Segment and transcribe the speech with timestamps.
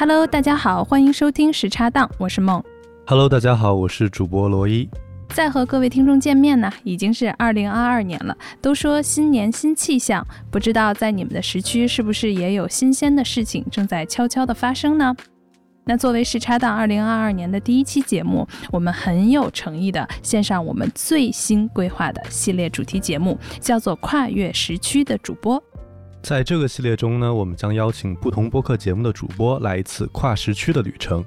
[0.00, 2.64] Hello，大家好，欢迎收听时差档，我是梦。
[3.06, 4.88] Hello，大家好，我是主播罗伊。
[5.28, 8.34] 再和各位听众见面呢，已经是二零二二年了。
[8.62, 15.14] 都说新年新气象，不知道在你们的时区是不是也有新鲜的事情正在悄悄的发生呢？
[15.84, 25.60] 那作为时差档二零二二年的第一期节目，我们很有诚意的献上我们最新规划的系列主题节目，叫做《跨越时区的主播》。
[26.22, 31.24] 在这个系列中呢，我们将邀请不同播客节目的主播来一次跨时区的旅程，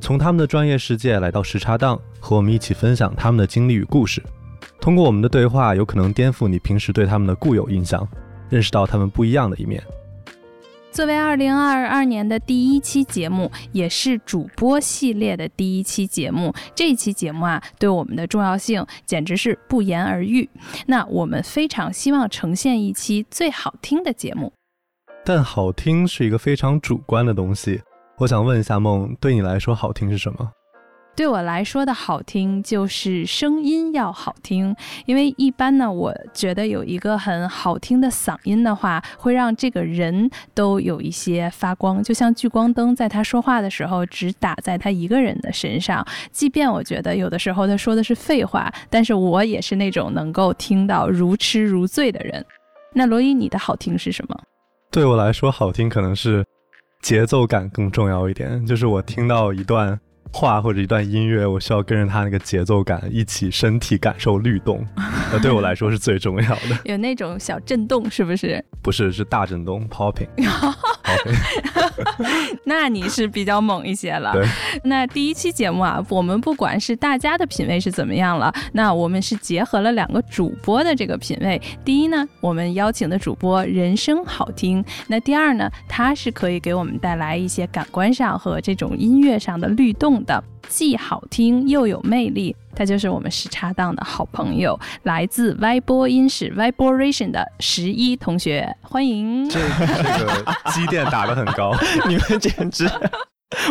[0.00, 4.22] 从他们的专业世界来到时差档，和我们一起分享他们的经历与故事。
[4.80, 8.06] 通过我们的对话，有可能颠覆你平时对他们的固有印象，
[8.48, 9.82] 认识到他们不一样的一面。
[10.96, 20.48] 作为二零二二年的第一期节目，也是主播系列的第一期节目，这期节目啊，对我们的重要性简直是不言而喻。
[20.86, 24.50] 那我们非常希望呈现一期最好听的节目。
[25.22, 27.78] 但好听是一个非常主观的东西，
[28.16, 30.50] 我想问一下梦，对你来说好听是什么？
[31.16, 46.06] 对我来说的好听就是声音要好听，因为一般呢，我觉得有一个很好听的嗓音的话，会让这个人都有一些发光，就像聚光灯在他说话的时候只打在他一个人的身上。
[46.30, 52.44] 即便我觉得有的时候他说的是废话，但是我也是那种能够听到如痴如醉的人。
[52.92, 54.38] 那罗伊，你的好听是什么？
[54.90, 56.44] 对我来说，好听可能是
[57.00, 59.98] 节奏感更重要一点，就是我听到一段。
[60.36, 64.86] 话或者一段音乐，我需要跟着它那个节奏感一起，身体感受律动，
[65.32, 66.78] 那对我来说是最重要的。
[66.84, 68.62] 有那种小震动，是不是？
[68.82, 70.28] 不是，是大震动，popping。
[72.64, 74.34] 那你是比较猛一些了。
[74.84, 81.60] 那第一期节目啊，我们不管是大家的品味是怎么样了，那我们是结合了两个主播的这个品味。
[81.84, 90.42] 第一呢，我们邀请的主播人声好听；那第二呢，他是可以给我们带来一些感官上和这种音乐上的律动的。
[90.68, 99.48] 既好听又有魅力，他就是我们时差档的好朋友，来自 Y 播音室 Vibration 的十一同学，欢迎。
[99.48, 99.58] 这
[100.18, 101.74] 这个基垫打得很高，
[102.06, 102.86] 你们简直，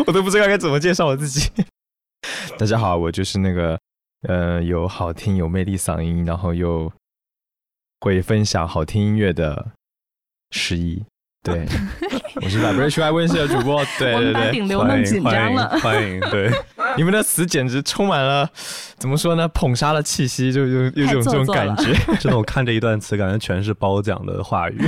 [0.08, 1.48] 我都不知道该怎么介绍我自己。
[2.58, 3.78] 大家好，我就是那个
[4.26, 6.92] 呃有好听有魅力嗓音，然后又
[8.00, 9.70] 会分享好听音乐的
[10.50, 11.04] 十一。
[11.46, 11.64] 对，
[12.42, 13.84] 我是 Vibration Y 温室的主播。
[13.98, 16.18] 对 对对，顶流弄紧张了，欢迎。
[16.20, 16.50] 对，
[16.98, 18.48] 你们的词简直充满了
[18.98, 19.46] 怎么说呢？
[19.48, 21.94] 捧杀的气息，就有有种这种感觉。
[22.18, 24.80] 真的，我看这一段词，感觉全是褒奖的话语。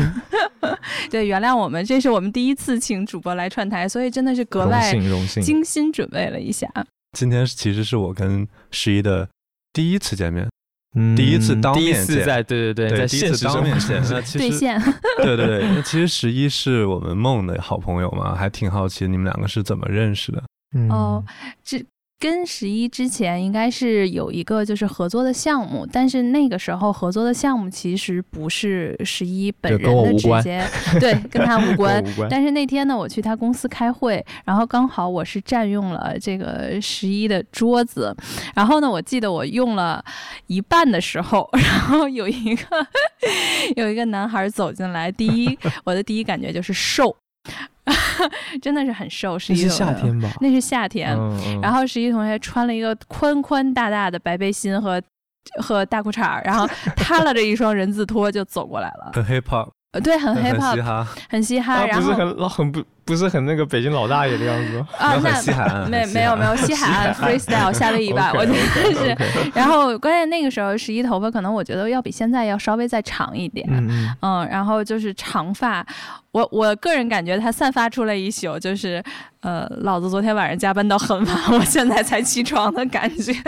[1.10, 6.68] 对，原谅我们，这是我们第一次请主播来串台，所以真的是格外荣幸，精心准备了一下。
[7.16, 9.28] 今天其实是我跟十一的
[9.72, 10.48] 第一次见面。
[11.16, 14.80] 第一次当面见，在对对对，在第一次当面见，那其实兑现，
[15.18, 20.42] 对 对对，那其实十一是我们梦的好朋友嘛，还挺好奇你们两个是怎么认识的。
[20.88, 21.22] 哦，
[21.62, 21.84] 这
[22.20, 30.66] 跟十一之前应该是有一个就是合作的项目，但是那个时候合作的项目其实不是十一本人的直接，
[30.98, 32.04] 对，跟他 无关。
[32.28, 38.12] 但是那天呢，我去他公司开会，然后刚好我是占用了这个十一的桌子，
[38.52, 40.04] 然后呢，我记得我用了
[40.48, 42.86] 一半的时候， 然后有一个
[43.76, 47.16] 有一个男孩走进来，第一我的第一感觉就是瘦。
[48.62, 50.30] 真的是很瘦，十一是夏天吧？
[50.40, 51.16] 那是夏天。
[51.16, 55.00] 嗯、然后十一同学穿了一个宽宽大大的白背心和
[55.62, 56.66] 和大裤衩，然后
[56.96, 59.12] 塌拉着一双人字拖就走过来了。
[59.14, 61.86] 很 hip hop，呃，对，很 hip hop，很嘻哈，很嘻哈。
[61.86, 65.18] 然后不是很老，很不不是很那个北京老大爷的样子啊？
[65.22, 68.32] 那西海岸没没有没有西海岸 freestyle 夏威夷吧？
[68.34, 69.16] 我觉得是。
[69.54, 73.66] 然后关键那个时候十一头发可能我觉得要比现在要稍微再长一点。
[73.70, 74.48] 嗯嗯。
[74.48, 75.84] 然后就是长发。
[76.30, 79.02] 我我个人感觉它散发出来一宿就是，
[79.40, 83.32] 呃，老子昨天晚上加班到很晚， 我现在才起床的感觉。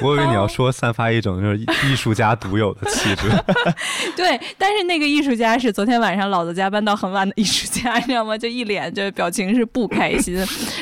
[0.06, 1.58] 我以为你要说散发一种就是
[1.90, 3.28] 艺术家独有的气质。
[4.16, 8.36] 对，但是那个艺术家是昨天晚上老子加班到很晚的艺术家，你知道吗？
[8.36, 10.36] 就一脸就是表情是不开心。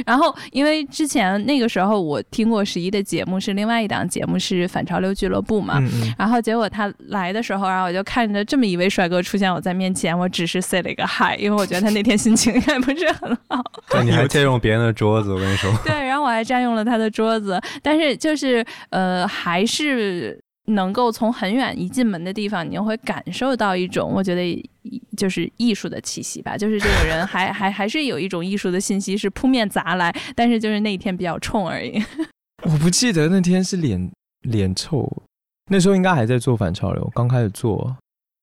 [0.07, 5.79] 然后因为之前那个时候我听过十一的节目，是另外一档节目是反潮流俱乐部嘛。
[5.79, 13.63] 嗯嗯然后结果他来的时候，然后我就看着这么一位帅哥出现我在面前，我只是 say 了一个 hi，因为我觉得他那天心情应该不是很好。
[13.91, 15.73] 对，你还借用别人的桌子，我跟你说。
[15.85, 24.71] 对，然后我还占用了他的桌子，但是就是呃，还是能够从很远一进门的地方，你就会感受到一种我觉得
[25.17, 26.57] 就是艺术的气息吧。
[26.57, 32.03] 就是这个人 还还还是有一种艺术的信息是扑面砸来，但是就是那一天比较冲而已。
[32.65, 34.11] 我不记得那天是脸
[34.43, 35.11] 脸臭，
[35.71, 37.97] 那时候应该还在做反潮流，刚开始做。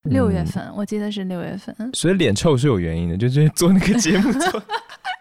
[0.09, 1.75] 六月份，我记得是六月份。
[1.93, 4.63] 所以脸臭是有原因的，就是做那个节目做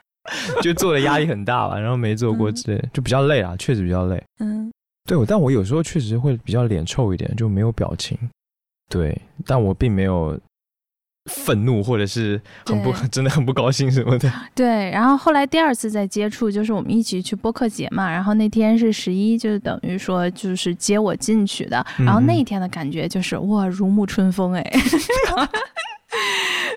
[0.61, 4.23] 就做的压力很大吧，然后没做过之类，就比较累啊，确实比较累。
[4.41, 4.71] 嗯，
[5.07, 8.19] 对，但我有时候确实会比较脸臭一点，就没有表情。
[8.89, 10.39] 对，但我并没有
[11.31, 14.33] 愤怒或者是很不 真的很不高兴什么的。
[14.55, 24.63] 对，然后后来第二次再接触，就是我们一起去播客节嘛，然后那天是十一，就等于说就是接我进去的，然后那一天的感觉就是哇，如沐春风哎。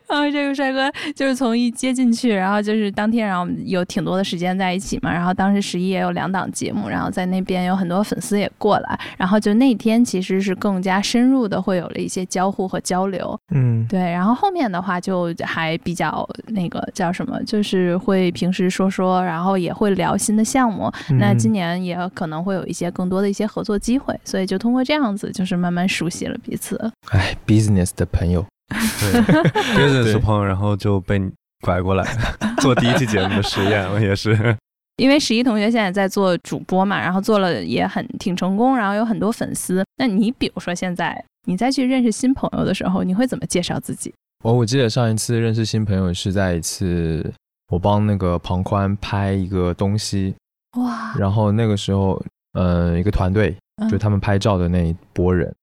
[0.10, 5.12] 然后这个帅哥就是从一接进去，然后就是当天，然后我们有挺多的时间在一起嘛。
[5.12, 13.38] 然后当时十一也有两档节目，然后在那边有很多粉丝也过来，然后就那天其实是更加深入的，会有了一些交互和交流。
[13.54, 14.00] 嗯，对。
[14.00, 20.92] 然后后面的话就还比较那个叫什么，就是会平时说说，然后也会聊新的项目。
[21.20, 26.92] 那今年也可能会有一些更多的一些合作机会，所以就通过这样子，就是慢慢熟悉了彼此。
[27.10, 28.46] 哎，business 的朋友。
[28.68, 31.22] 对， 认识朋友，然后就被
[31.62, 32.06] 拐过来
[32.60, 34.56] 做第一期节目的实验，我 也是。
[34.98, 39.84] 因为十一同学现在在做主播嘛，然后做了也很挺成功，然后有很多粉丝。
[39.98, 44.12] 那你比如说现在你再去认识新朋友的时候，你会怎么介绍自己？
[44.44, 47.32] 我我记得上一次认识新朋友是在一次
[47.72, 50.34] 我帮那个庞宽拍一个东西，
[50.80, 51.14] 哇！
[51.18, 52.20] 然后那个时候，
[52.54, 53.56] 呃，一个团队
[53.90, 55.54] 就他们拍照的那一波人。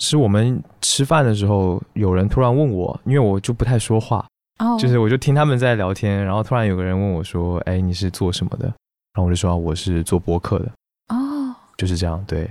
[0.00, 4.26] 是我们吃饭的时候，有人突然问我，因为我就不太说话，
[4.58, 8.66] 哦，就是我就听他们在聊天，然后突然有个人问我说：“哎，你是做什么的？”
[9.14, 10.72] 然后我就说：“我是做播客的。”
[11.14, 12.24] 哦，就是这样。
[12.26, 12.50] 对，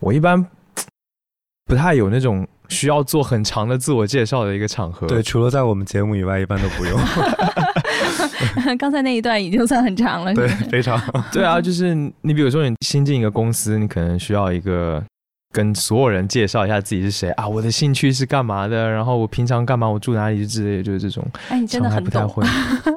[0.00, 0.42] 我一般
[1.66, 5.06] 不太有那种需要做很长的自我介绍的一个场合。
[5.06, 6.98] 对，除了在我们节目以外，一般都不用。
[8.78, 10.34] 刚才那一段已经算很长了。
[10.34, 10.98] 对，非常。
[11.30, 15.04] 对啊，就是你比如说你新进一个公司，你可能需要一个。
[15.58, 17.48] 跟所有人介绍一下自己是谁啊？
[17.48, 18.88] 我的兴趣是干嘛的？
[18.88, 19.88] 然后我平常干嘛？
[19.88, 21.26] 我住哪里之类，就是这种。
[21.48, 22.46] 哎，你真的很不太会。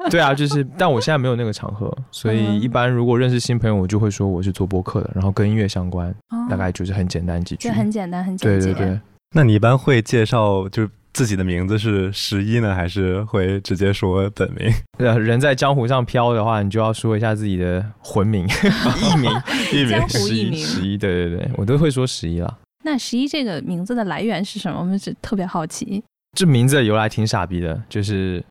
[0.08, 6.14] 对啊，就是，但我现在没有那个场合， 所以一般如果认识新朋友，我就会说我是做播客的，然后跟音乐相关，
[6.48, 7.68] 大概就是很简单几句。
[7.68, 8.60] 很简单，很简单。
[8.60, 9.00] 对对对。
[9.34, 10.88] 那你一般会介绍就？
[11.12, 14.72] 自己的名字是十一呢，还是会直接说本名？
[14.98, 18.46] 对， 人在江湖上飘的话，你就要说一下自己的魂名、
[18.98, 19.30] 艺名、
[19.72, 20.08] 艺名。
[20.08, 22.58] 十一，十一，对对对，我都会说十一了。
[22.84, 24.80] 那十一这个名字的来源是什么？
[24.80, 26.02] 我们是特别好奇。
[26.36, 28.42] 这名字的由来挺傻逼的，就是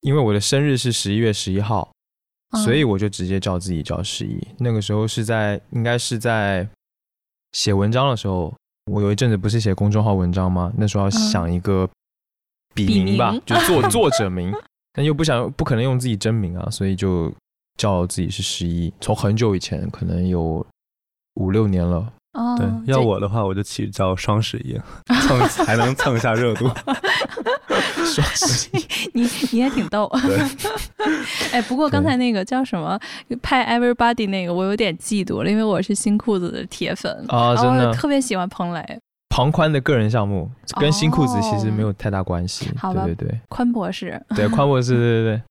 [0.00, 1.92] 因为我的生日是十一月十一号，
[2.64, 4.40] 所以我就直接叫自己叫十一。
[4.58, 6.66] 那个时候是在，应该是在
[7.52, 8.54] 写文章的时候。
[8.90, 10.72] 我有一阵子不是写公众号文章吗？
[10.76, 11.88] 那时候要想一个
[12.74, 14.52] 笔名吧，就作 作者名，
[14.92, 17.32] 但又不想不可能用自己真名啊，所以就
[17.76, 18.92] 叫自己是十一。
[19.00, 20.66] 从很久以前，可能有
[21.34, 22.12] 五六年了。
[22.32, 24.78] 哦，对，要我的话，我就起叫双十一，
[25.26, 26.70] 蹭还能蹭一下热度。
[28.04, 30.10] 双十一， 你你也挺逗。
[31.52, 32.98] 哎，不过刚才那个叫什么
[33.42, 39.00] 拍 Everybody 那个，我有点嫉妒了，因为我是新裤子的铁粉啊，真的特别喜欢彭磊。
[39.28, 40.50] 庞宽的个人项目
[40.80, 42.68] 跟新裤子其实没有太大关系。
[42.92, 45.42] 对对对，宽博士，对宽博士，对对对。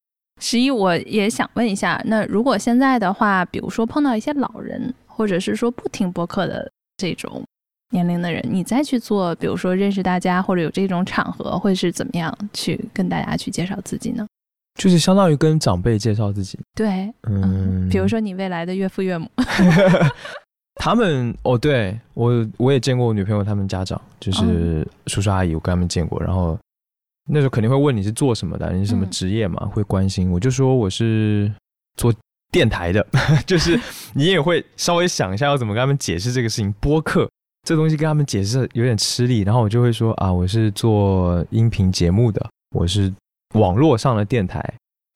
[0.42, 4.94] 十一，我也想问一下，那如果现在的话，比如说碰到一些老人。
[5.20, 7.44] 或者是说不听播客的这种
[7.92, 14.26] 年龄的人，你再去做，比如说认识大家，或者有这种场合，会是怎么样去跟大家去介绍自己呢？
[14.80, 16.58] 就是相当于跟长辈介绍自己。
[16.74, 19.30] 对，嗯，比如说你未来的岳父岳母，
[20.80, 26.58] 他们哦，对我我也见过我女朋友他们家长，就是叔叔阿姨，我跟他们见过，然后
[27.30, 31.52] 那时候肯定会问你是做什么的，你是什么职业嘛，会关心，我就说我是
[31.98, 32.14] 做。
[32.52, 33.06] 电台的，
[33.46, 33.80] 就是
[34.14, 36.72] 你也会稍微想一下要怎么跟他们解释这个事情。
[36.80, 37.30] 播客
[37.68, 43.14] 这东西跟他们解释有点吃力，然后我就会说啊，我是做音频节目的，我是
[43.54, 44.64] 网络上的电台，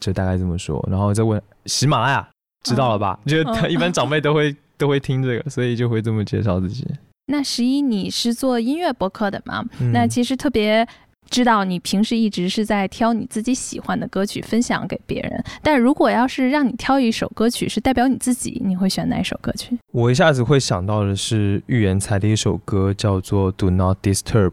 [0.04, 0.84] 就大概这么说。
[0.90, 2.28] 然后再问喜马拉雅，
[2.64, 3.20] 知道了吧？
[3.26, 6.88] 就一般长辈都会都会听这个，所以就会这么介绍自己。
[7.28, 9.64] 那十一，你是做音乐播客的吗？
[9.92, 10.88] 那其实特别。
[11.34, 19.76] 知道你平时一直是在挑你自己喜欢的歌曲分享给别人，但如果要是让你挑一首歌曲是代表你自己，你会选哪首歌曲？
[19.92, 24.50] 我一下子会想到的是预言才的一首歌，叫做《Do Not Disturb》。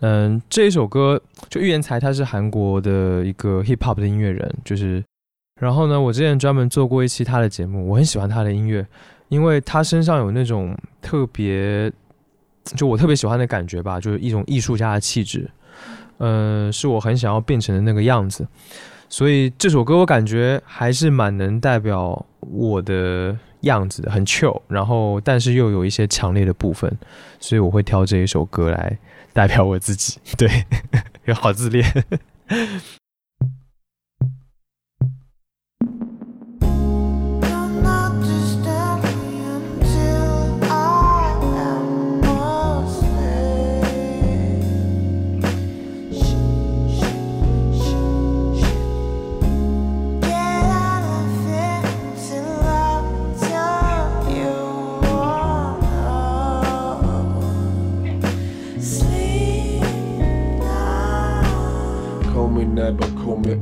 [0.00, 5.04] 嗯，这一首歌就预言才他是韩国的一个 hip hop 的音乐人，就是，
[5.60, 8.84] 然后呢，我之前专门做过一期他的节目，我很喜欢他的音乐，
[9.28, 11.88] 因为他身上有那种特别，
[12.74, 15.48] 就我特别喜欢的感觉吧，就是一种艺术家的气质。
[16.18, 18.46] 嗯，是我很想要变成的那个样子，
[19.08, 26.90] 所以这首歌我感觉还是蛮能代表我的样子的，很 chill，然后但是又有一些强烈的部分，
[27.40, 28.98] 所以我会挑这一首歌来
[29.32, 30.18] 代表我自己。
[30.36, 30.48] 对，
[31.26, 31.84] 有好自恋。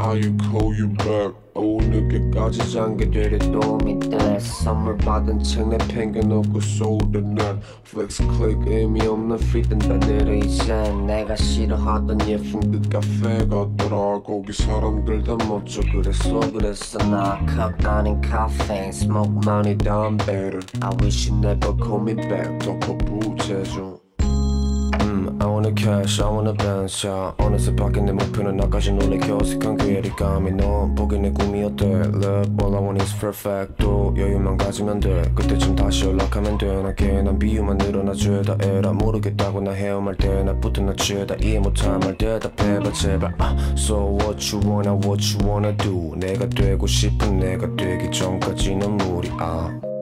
[0.00, 1.34] I you call you back.
[1.56, 9.06] 오후 늦게까지 잠게 되려 도움이 돼 선물 받은 책내 팽겨놓고 쏟은 난 Flex click 의미
[9.06, 9.38] 없는
[10.00, 10.34] 내려.
[10.34, 10.74] 이제
[11.06, 15.80] 내가 싫어하던 예쁜 그 카페 갔더라 거기 사람들 다 멋져.
[15.92, 16.98] 그랬어 그랬어.
[16.98, 22.58] 나컵 아닌 caffeine smoke money 담배를 I wish you never call me back.
[22.58, 24.03] 덮어 부재중
[25.44, 27.34] I wanna cash, I wanna bounce, yeah.
[27.36, 29.36] 어느새 바뀐 내 목표는 나까지 놀래켜.
[29.36, 33.74] 어색한 괴리감이 넌 보기 내 꿈이었대 Love, all I want is perfect.
[33.78, 35.20] 또 여유만 가지면 돼.
[35.34, 36.82] 그때쯤 다시 연락하면 돼.
[36.82, 38.92] 나게 난 비유만 늘어나 죄다 에라.
[38.94, 41.34] 모르겠다고 나 헤어말 때 나부터 나 죄다.
[41.42, 43.34] 이해 말 대답해봐 제발.
[43.38, 46.14] uh, So what you wanna, what you wanna do?
[46.16, 49.93] 내가 되고 싶은 내가 되기 전까지는 무리야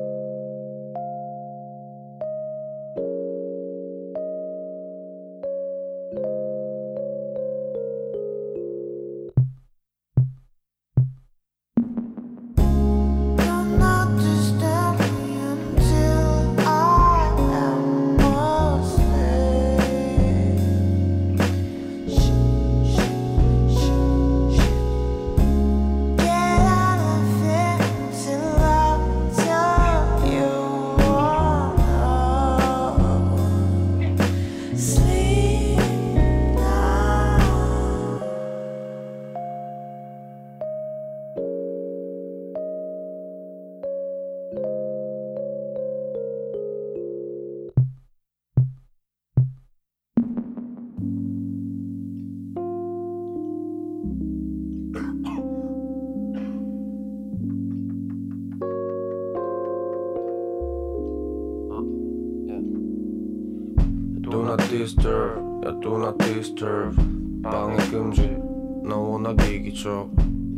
[64.32, 66.96] disturb 야 do not disturb
[67.44, 68.38] 방해 금지
[68.84, 70.10] 너 원하기 기적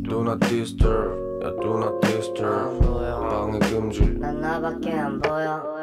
[0.04, 5.73] do not disturb 야 do not disturb 방해 금지 난 나밖에 안 보여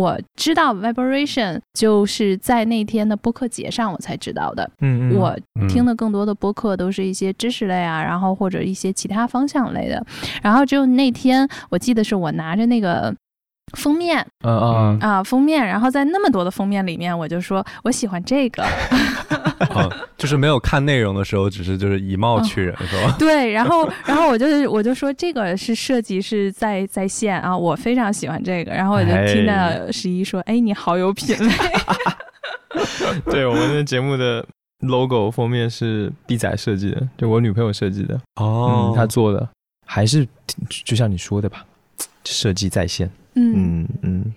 [0.00, 4.70] 我知道 vibration 就是在那天的播客节上我才知道的。
[4.80, 5.38] 嗯嗯，我
[5.68, 10.04] 听的更多的播客都是一些知识类啊，然后或者一些其他方向类的。
[10.42, 13.14] 然后只有那天，我记得是我拿着那个。
[13.74, 14.98] 封面，嗯嗯。
[15.00, 18.64] 啊，封面，然后在那么多的封面里面，我就说我喜欢这个，
[20.16, 23.14] 就是没有看内容的时候，只是就是以貌取人，是吧？
[23.18, 31.48] 对，然后然后我就我就说这个是设计是在在线啊，我非常喜欢这个，然后我就听到十一说，哎，你好有品味。
[33.30, 34.46] 对，我们的节目的
[34.80, 38.18] logo 封面是 B 仔设计的，就我女朋友设计的。
[38.36, 39.48] 哦，她做的，
[39.86, 40.26] 还是
[40.84, 41.64] 就像你说的吧，
[42.24, 43.10] 设计在线。
[43.34, 44.34] 嗯嗯，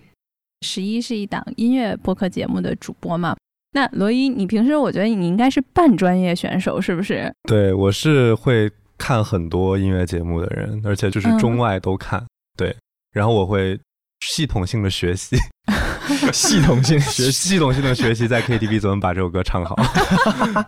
[0.62, 3.36] 十一是一档音乐播客节目的主播嘛？
[3.72, 7.34] 那罗伊，你平时我觉得你应该是半专业选手，是不是？
[7.48, 12.24] 对，我是会看很多音乐节目的人，而且就是中外都看。
[12.56, 12.76] 对，
[13.12, 13.80] 然后我会
[14.22, 15.36] 系统性的学习。
[16.34, 19.76] 系统性学，系统性的学习，在 KTV 怎么把这首歌唱好？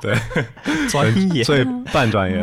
[0.02, 0.16] 对，
[0.90, 2.40] 专业，所以半专业。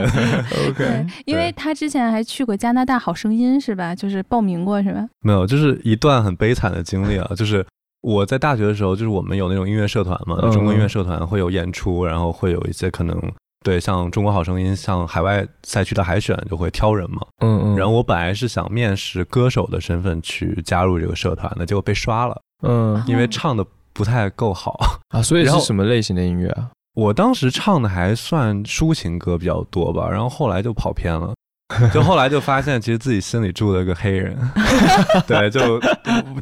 [0.69, 3.95] OK，因为他之前还去过加拿大好声音，是吧？
[3.95, 5.07] 就是报名过，是吧？
[5.21, 7.31] 没有，就是一段很悲惨的经历啊。
[7.37, 7.65] 就是
[8.03, 13.17] 我在大学的时候，就是我们有那种音乐社团嘛，中国音乐社团会有演出，然后会有一些可能
[13.65, 17.21] 对像中国好声音，像海外赛区的海选就会挑人嘛。
[17.41, 17.77] 嗯嗯。
[17.77, 22.41] 然后我本来是想面试歌手的身份去加入这个社团的，结果被刷了。
[22.63, 24.79] 嗯，因为唱的不太够好
[25.11, 26.71] 啊，所以是什么类型的音乐啊？
[26.95, 31.35] 我当时唱的还算抒情歌比较多吧，然后后来就跑偏了，
[31.93, 34.37] 就后来就发现其实自己心里住了个黑人，
[35.27, 35.81] 对，就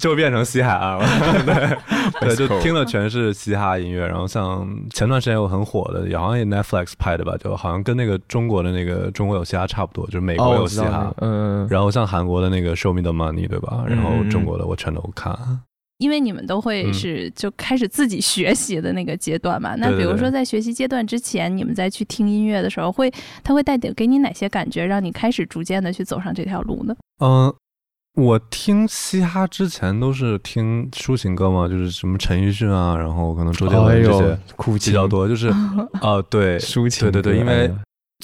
[0.00, 1.04] 就变成西海岸了，
[1.46, 4.04] 对，对，就听的全是嘻哈音乐。
[4.04, 13.84] 然后像前段时间有很火的，也好像也 Netflix 拍的吧，就好像跟那个中国的那个中国有嘻哈差不多，就是美国有嘻哈，嗯，然后像韩国的那个 Show Me the Money，对吧？
[13.86, 15.32] 然后中国的我全都看。
[16.00, 23.12] 因为你们都会是就开始自己学习的那个阶段嘛，那比如说在学习阶段之前，你们在去听音乐的时候，会
[23.44, 26.96] 他会带给给你哪些感觉，让你开始逐渐的去走上这条路呢？
[27.22, 27.54] 嗯，
[28.14, 35.48] 我听嘻哈之前都是听抒情歌嘛，就是什么陈奕迅啊，然后可能周杰伦这些哭比较多，就是
[36.00, 37.70] 啊，对，抒情，对对对，因为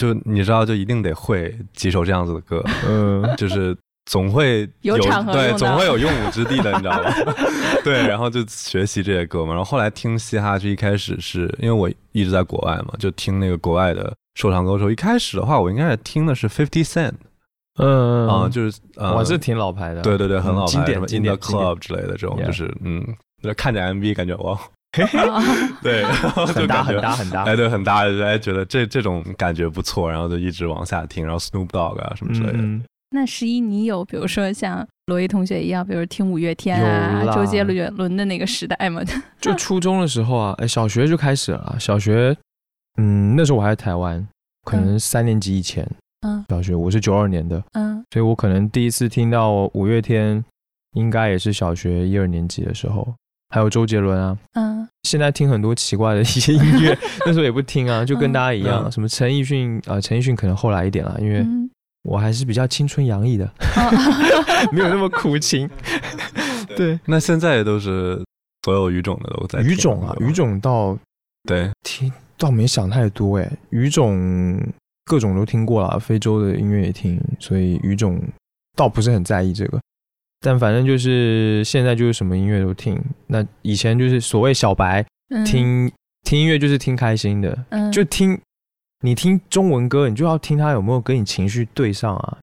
[0.01, 7.13] 就你知道，就一定得会几首这样子的歌，嗯，就是总会有对，总会有用武之地的，你知道吧？
[7.85, 14.91] 对，然后就学习这些歌嘛，然后后来听嘻哈，就一开始是因为我一直在国外嘛，就听那个国外的说唱歌手。
[14.91, 17.13] 一开始的话，我应该是听的是 Fifty Cent。
[17.79, 23.05] 嗯啊，就是我是挺老牌的，对对对，很老牌，什么 In the Club 之类的这种，就是嗯，
[23.43, 24.59] 就看着 MV 感觉哇，
[25.83, 32.59] 对，很大很大很大，哎，对，很大，哎，觉得这这种感觉不错，然后就一直往下听，然后 Snoop Dogg 啊什么之类的。
[33.17, 39.01] 那十一，你有比如说像罗伊同学一样，比如听五月天啊、周杰伦的那个时代吗？
[39.41, 42.37] 就初中的时候啊，哎，小学就开始了，小学，
[42.99, 44.25] 嗯，那时候我还在台湾，
[44.65, 45.89] 可能三年级以前。
[46.27, 50.45] 嗯，小学我是九二年的，嗯，所以我可能第一次听到五月天，
[50.95, 53.07] 应该也是小学一二年级的时候，
[53.51, 61.45] 还有周杰伦啊，嗯，现在听很多奇怪的一 些音乐，那时候也不听啊，就跟大家一样，什么陈奕迅啊，陈奕迅可能后来一点了，因为
[62.07, 63.53] 我还是比较青春洋溢的，
[64.73, 65.69] 没有那么苦情。
[66.77, 68.23] 对，那现在都是
[68.63, 70.97] 所有语种的都在，语种啊，语种倒
[71.49, 74.59] 对听倒没想太多哎，语种。
[75.09, 78.21] 各种都听过了，非洲的音乐也听，所以语种
[78.75, 79.79] 倒不是很在意这个。
[80.41, 83.01] 但反正就是现在就是什么音乐都听。
[83.29, 85.07] 那以前就是所谓小白，
[85.45, 85.89] 听
[86.25, 87.57] 听音乐就是听开心的，
[87.93, 88.37] 就听
[89.03, 92.39] 你听中文歌，你就要听他有没有跟你情绪对上啊，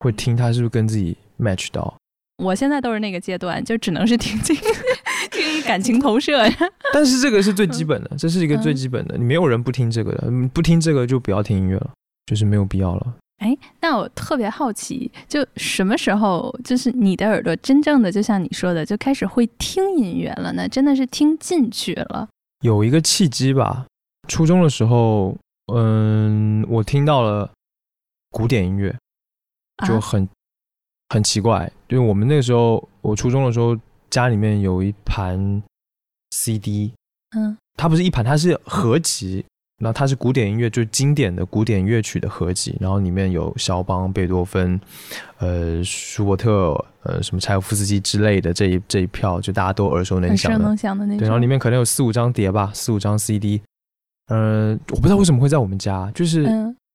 [0.00, 1.94] 会听他是不是跟自己 match 到。
[2.42, 4.56] 我现在都是那个阶段，就只能是听听
[5.30, 6.56] 听感情投射呀。
[6.94, 11.90] 但是这个是最基本的，这是一个最基本的，你没有人不听这个的，不听这个就不要听音乐了。
[12.26, 13.14] 就是没有必要了。
[13.38, 20.68] 哎，那我特别好奇，就什么时候，就是你的耳朵真正的，就像你说的，就开始会听音乐了呢？
[20.68, 22.28] 真的是听进去了。
[22.60, 23.86] 有一个契机吧，
[24.28, 25.34] 初中的时候，
[25.74, 27.50] 嗯，我听到了
[28.30, 28.96] 古典音乐，
[29.86, 30.28] 就很
[31.08, 33.76] 很奇怪，因为我们那个时候，我初中的时候，
[34.10, 35.62] 家里面有一盘
[36.30, 36.92] CD，
[37.36, 39.44] 嗯，它不是一盘，它是合集。
[39.80, 44.80] 那它是古典音乐，就是经典的古典乐曲的合集，然后里面有肖邦、贝多芬、
[45.38, 46.72] 呃舒伯特、
[47.04, 50.74] 呃什么柴可夫斯基之类的这一这一票，就大家都耳熟能详的那
[51.16, 53.62] 对，然后里面可能有四五张碟吧，四五张 CD。
[54.28, 56.46] 嗯，我不知道为什么会在我们家，就是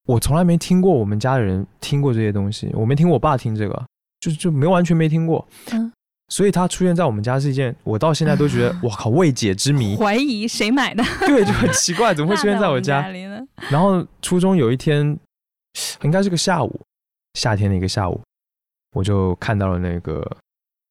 [0.05, 3.85] 我从来没听过我们家的人听过这些东西，我没听我爸听这个，
[4.19, 5.47] 就就没完全没听过。
[5.71, 5.91] 嗯。
[6.29, 9.95] 所以它出现在我们家是一件，我到现在都觉得， 我靠，未解之谜。
[9.95, 11.03] 怀疑谁买的？
[11.27, 13.07] 对，就很奇怪，怎么会出现在我家？
[13.69, 15.15] 然后初中有一天，
[16.01, 16.81] 应该是个下午，
[17.35, 18.19] 夏天的一个下午，
[18.95, 20.25] 我就看到了那个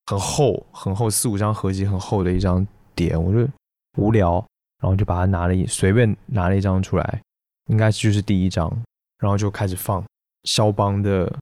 [0.07, 3.48] 很厚、很厚四五张合集很厚的一张碟，我就
[3.96, 4.44] 无聊，
[4.83, 7.23] 然后就把它拿了一随便拿了一张出来，
[7.71, 8.71] 应该就是第一张，
[9.18, 10.05] 然后就开始放
[10.45, 11.33] 肖邦的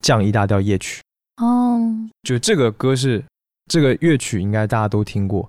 [0.00, 1.00] 降一大调夜曲。
[1.38, 1.80] 哦，
[2.22, 3.24] 就这个歌是。
[3.68, 5.48] 这个乐曲应该大家都听过，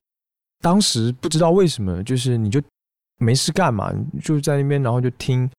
[0.60, 2.62] 当时不知道为什么，就是你就
[3.17, 5.49] 没事干嘛，就在那边，然后就听，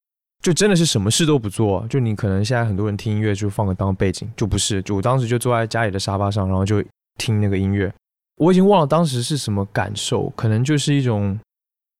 [0.41, 1.85] 就真的是什么事都不做。
[1.89, 6.81] 就你可能现在很多人听音乐就放个当背景，就不是，就我当时就坐在家里的沙发上，然后就
[7.17, 7.93] 听那个音乐。
[8.37, 11.37] 我已经忘了当时是什么感受，可能就是一种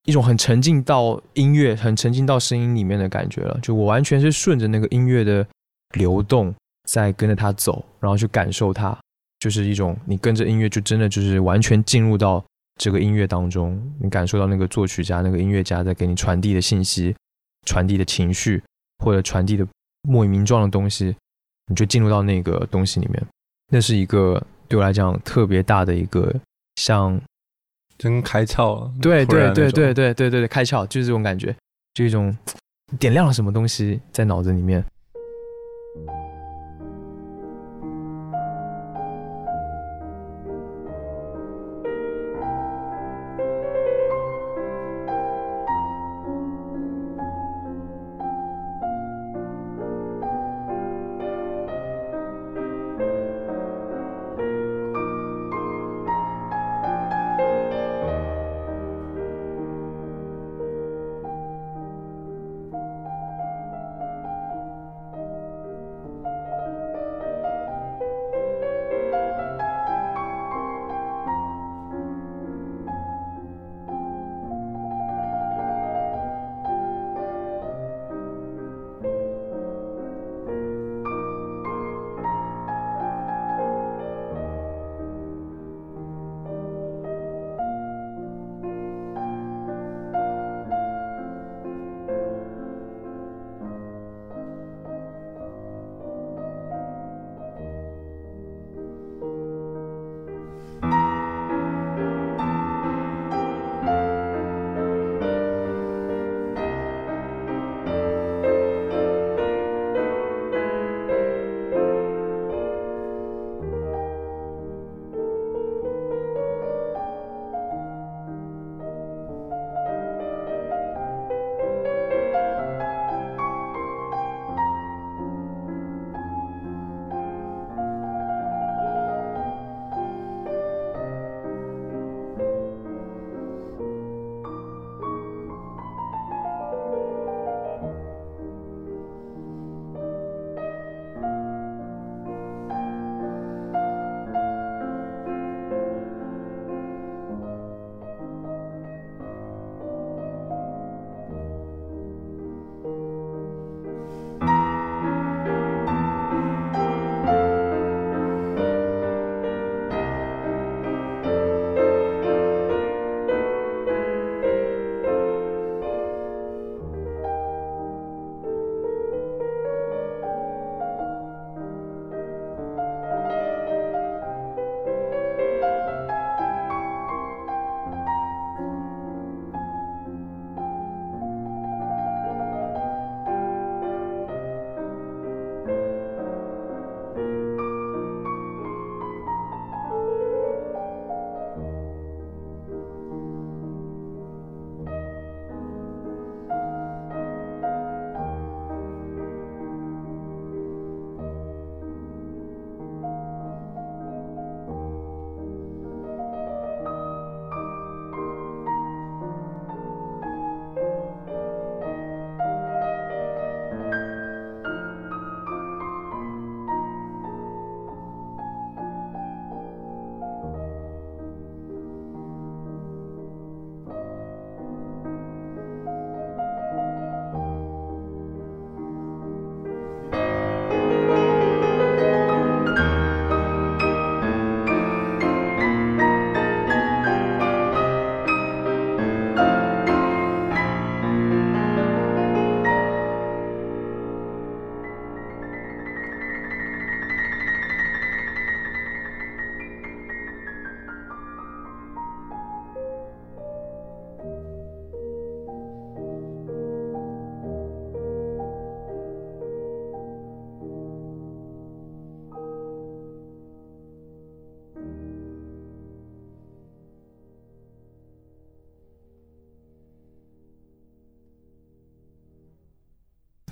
[0.06, 3.58] 一种很沉浸到音乐、很沉浸到声音里面的感觉了。
[3.62, 5.46] 就我完全是顺着那个音乐的
[5.96, 6.54] 流动，
[6.89, 8.98] 在跟着它走，然后去感受它。
[9.39, 12.42] 就是一种，你跟着音乐，就真的就是完全进入到
[12.80, 17.13] 这个音乐当中，你感受到那个作曲家、那个音乐家在给你传递的信息、
[17.66, 18.63] 传递的情绪
[19.04, 19.68] 或者传递的
[20.04, 21.13] 莫名状的东西，
[21.68, 23.22] 你就进入到那个东西里面。
[23.70, 26.34] 那是一个对我来讲特别大的一个，
[26.78, 27.20] 像
[28.04, 28.92] 真开窍了。
[29.02, 31.56] 对对对对对对对，开窍就是这种感觉，
[31.94, 32.36] 就一种
[33.00, 34.84] 点亮了什么东西在脑子里面。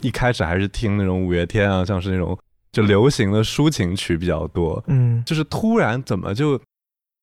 [0.01, 2.37] 一开始还是听那种五月天啊，像是那种
[2.71, 6.59] 就流行的抒情曲比较多，嗯，就是突然怎么就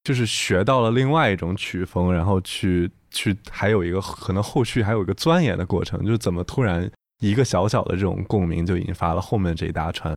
[0.03, 6.89] 就是学到了另外一种曲风，然后去去还有一个可能后续还有一个钻研的过程，就是怎么突然
[7.21, 10.15] 一个小小的这种共鸣就引发了后面这一大串。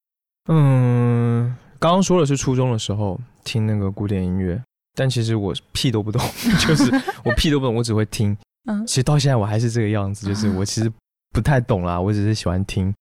[0.48, 4.62] 嗯，刚刚说的是初中的时候听那个古典音乐，
[4.94, 6.20] 但其实我屁都不懂，
[6.60, 6.90] 就是
[7.24, 8.36] 我屁都不懂，我只会听。
[8.68, 10.92] 嗯，其实到现在我还是这个样子，就是我其实
[11.32, 12.92] 不太懂啦，我只是喜欢听。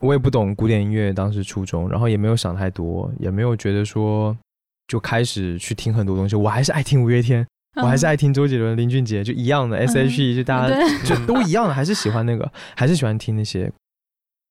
[0.00, 4.36] 我也不懂古典音乐，当时初中，然后也没有想太多，也没有觉得说
[4.88, 6.34] 就开始去听很多东西。
[6.34, 13.70] 我还是爱听五月天，我还是爱听周杰伦、林俊杰，就一样的 S.H.E，就大家 就都一样的，还是喜欢那个，还是喜欢听那些。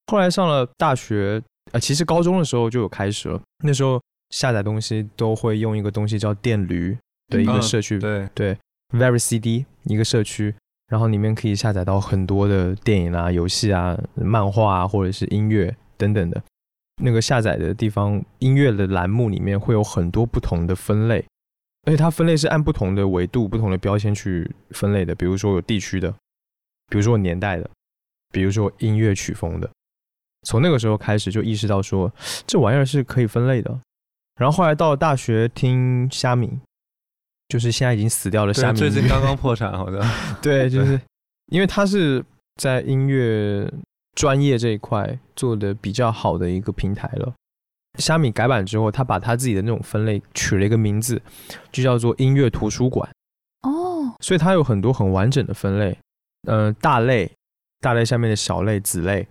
[0.07, 1.41] 后来上了大学。
[1.71, 3.39] 呃，其实高中的时候就有开始了。
[3.63, 4.01] 那时候
[4.31, 8.57] 下载东西都会用一个东西叫电驴的一个社区，对对
[8.91, 10.55] ，Very CD 一个社区，
[10.89, 16.43] 然后里面可以下载到很多的电影啊、游戏啊、漫画啊，或者是音乐等等的。
[17.01, 21.23] 那个下载的地方，音乐的栏目里面会有很多不同的分类，
[21.85, 25.15] 而且它分类是按不同的维度、不同的标签去分类的。
[25.15, 26.13] 比如说有地区的，
[26.89, 27.69] 比如说年代的，
[28.33, 29.69] 比如说音乐曲风的。
[30.47, 32.11] 从那个时候开始就意识到说，
[32.47, 33.79] 这玩意儿是可以分类的。
[34.39, 36.59] 然后后来到了大学听虾米，
[37.49, 40.01] 就是现在已经死掉了虾米，最近刚刚 破产好像。
[40.41, 40.99] 对，就是
[41.47, 42.23] 因为他是
[42.55, 43.69] 在音乐
[44.15, 47.33] 专业这一块做的比较好的一个平台了。
[47.97, 51.21] 虾米改版之后，他把他自己的那种分类取了一个名字，
[51.71, 53.09] 就叫做音乐图书馆。
[53.63, 55.97] 哦，所以它有很多很完整的分类，
[56.47, 57.29] 呃，大类、
[57.81, 59.27] 大类下面的小类、子类。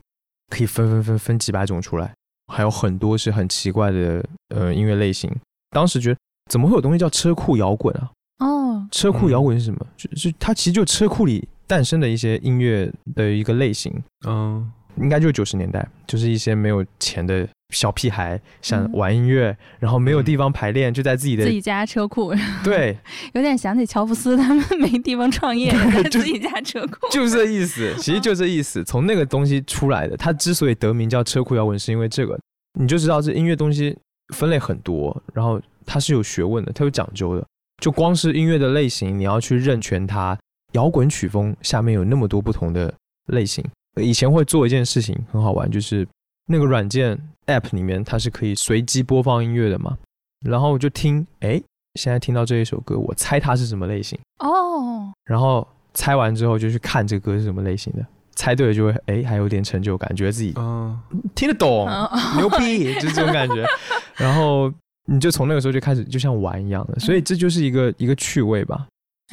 [0.50, 2.14] 可以分分分分几百种出来，
[2.50, 5.31] 还有很多是很奇怪的呃音乐类型。
[5.68, 8.11] 当时觉得怎么会有东西叫车库摇滚啊？
[8.38, 9.87] 哦，车库摇滚是什么？
[9.96, 13.92] 就就它其实就车库里诞生的一些音乐的一个类型。
[14.26, 17.48] 嗯，应该就是九十年代，就是一些没有钱的。
[17.74, 22.32] 小屁孩想玩音乐，然后没有地方排练，就在自己的自己家车库。
[22.64, 22.96] 对，
[23.34, 27.06] 有点想起乔布斯他们没地方创业，在自己家车库。
[27.12, 28.82] 就这意思，其实就这意思。
[28.84, 32.40] 从那个东西出来的，它之所以得名叫车库摇滚，是因为这个。
[32.80, 33.94] 你就知道这音乐东西
[34.34, 37.44] 分类很多，然后它是有学问的，它有讲究的。
[37.83, 40.38] 就光是音乐的类型，你要去认全它。
[40.72, 42.92] 摇滚曲风下面有那么多不同的
[43.29, 43.64] 类型。
[43.96, 46.07] 以前会做一件事情很好玩，就是
[46.46, 47.18] 那个软件。
[47.48, 49.96] App 里面它是可以随机播放音乐的嘛，
[50.44, 51.59] 然后我就听，哎，
[51.94, 58.05] 现在听到这一首歌，我猜它是什么类型哦，然后猜完之后就去看这歌是什么类型的，
[58.37, 61.01] 猜对了就会，哎，还有点成就感，觉得自己嗯
[61.35, 61.88] 听得懂，
[62.37, 63.64] 牛逼，就是这种感觉，
[64.16, 64.70] 然后
[65.08, 68.86] 你就从那个时候就开始就像玩一样的，所以这就是一个一个趣味吧。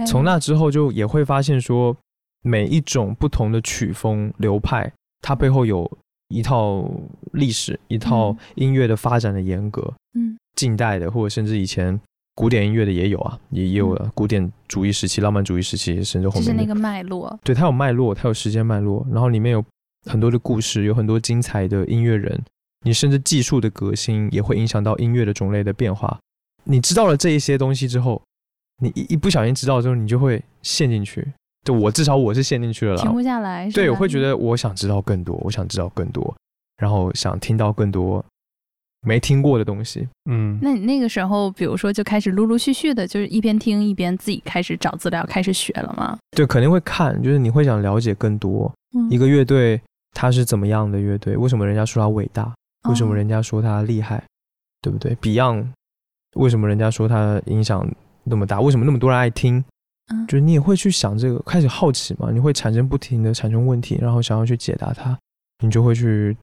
[0.07, 1.95] 从那之后就也会发现说，
[2.41, 5.89] 每一种不同的曲风流派，它背后有。
[6.29, 6.83] 一套
[7.33, 11.97] 历史，一套音乐的发展的严格，嗯，近代的或者甚至以前
[12.33, 19.63] 古典音乐的也有啊，也也有了古典主义时期、浪漫主义时期，甚至后面就是那个脉络，对，它有脉络，它有时间脉络，然后里面有
[20.09, 22.43] 很多的故事，有很多精彩的音乐人，
[22.85, 26.17] 你甚至技术的革新也会影响到音乐的种类的变化。
[26.63, 28.21] 你知道了这一些东西之后，
[28.81, 31.27] 你一一不小心知道之后，你就会陷进去。
[31.63, 33.67] 就我至少我是陷进去了，停不下来。
[33.71, 36.35] 对，我会觉得我想知道更多，我想知道更多，
[36.77, 38.23] 然后想听到更多
[39.01, 40.07] 没听过的东西。
[40.29, 46.15] 嗯，那你那个时候，比如说就开始陆陆续续的，就是一边听一边自己开始找资料，开始学了吗？
[46.37, 48.71] 对，肯定会看，就是你会想了解更多。
[49.09, 49.81] 一个乐队
[50.13, 51.35] 它是怎么样的乐队？
[51.35, 52.53] 为什么人家说它伟大？
[52.89, 54.23] 为什么人家说他厉害？
[54.81, 55.67] 对不对？Beyond
[56.35, 57.87] 为什么人家说他影响
[58.23, 58.61] 那么大？
[58.61, 59.63] 为什么那么多人爱听？
[60.27, 62.29] 就是你也会去想这个，开始好奇嘛？
[62.31, 65.17] 你会产生不停的产生问题，然后想要去解答它，
[65.63, 66.37] 你就会去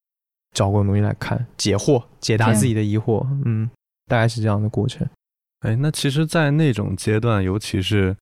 [0.52, 3.24] 找各种东西来看，解惑，解答自己的疑惑。
[3.44, 3.70] 嗯，
[4.06, 5.08] 大概是这样的过程。
[5.60, 8.16] 哎，那其实，在那种阶段，尤其是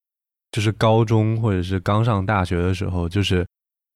[0.52, 3.46] 就是高中或者是刚上大学的时候，就是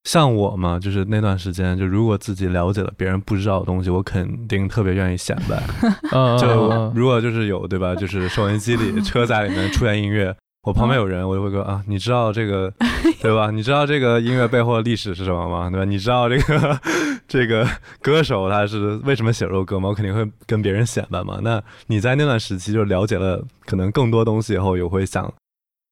[0.04, 5.62] 像我嘛，就是那段时间，就如果自己了解了别人不知道的东西，我肯定特别愿意显摆。
[6.38, 7.94] 就如果就是有对吧？
[7.94, 10.34] 就是收音机里、 车载里面出现音乐。
[10.62, 12.72] 我旁边有人，我就会说啊，你知道这个，
[13.20, 13.50] 对吧？
[13.50, 15.68] 你知道这个音乐背后的历史是什么吗？
[15.68, 15.84] 对吧？
[15.84, 16.80] 你知道这个
[17.28, 17.68] 这个
[18.00, 19.90] 歌手他是为什么写这首歌吗？
[19.90, 21.38] 我肯定会跟别人显摆嘛。
[21.42, 25.30] 那你在那段时期就了解了可能更多东西以后，有会想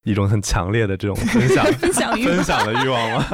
[0.05, 3.27] 一种很强烈的这种分享分享欲分享的欲望吗？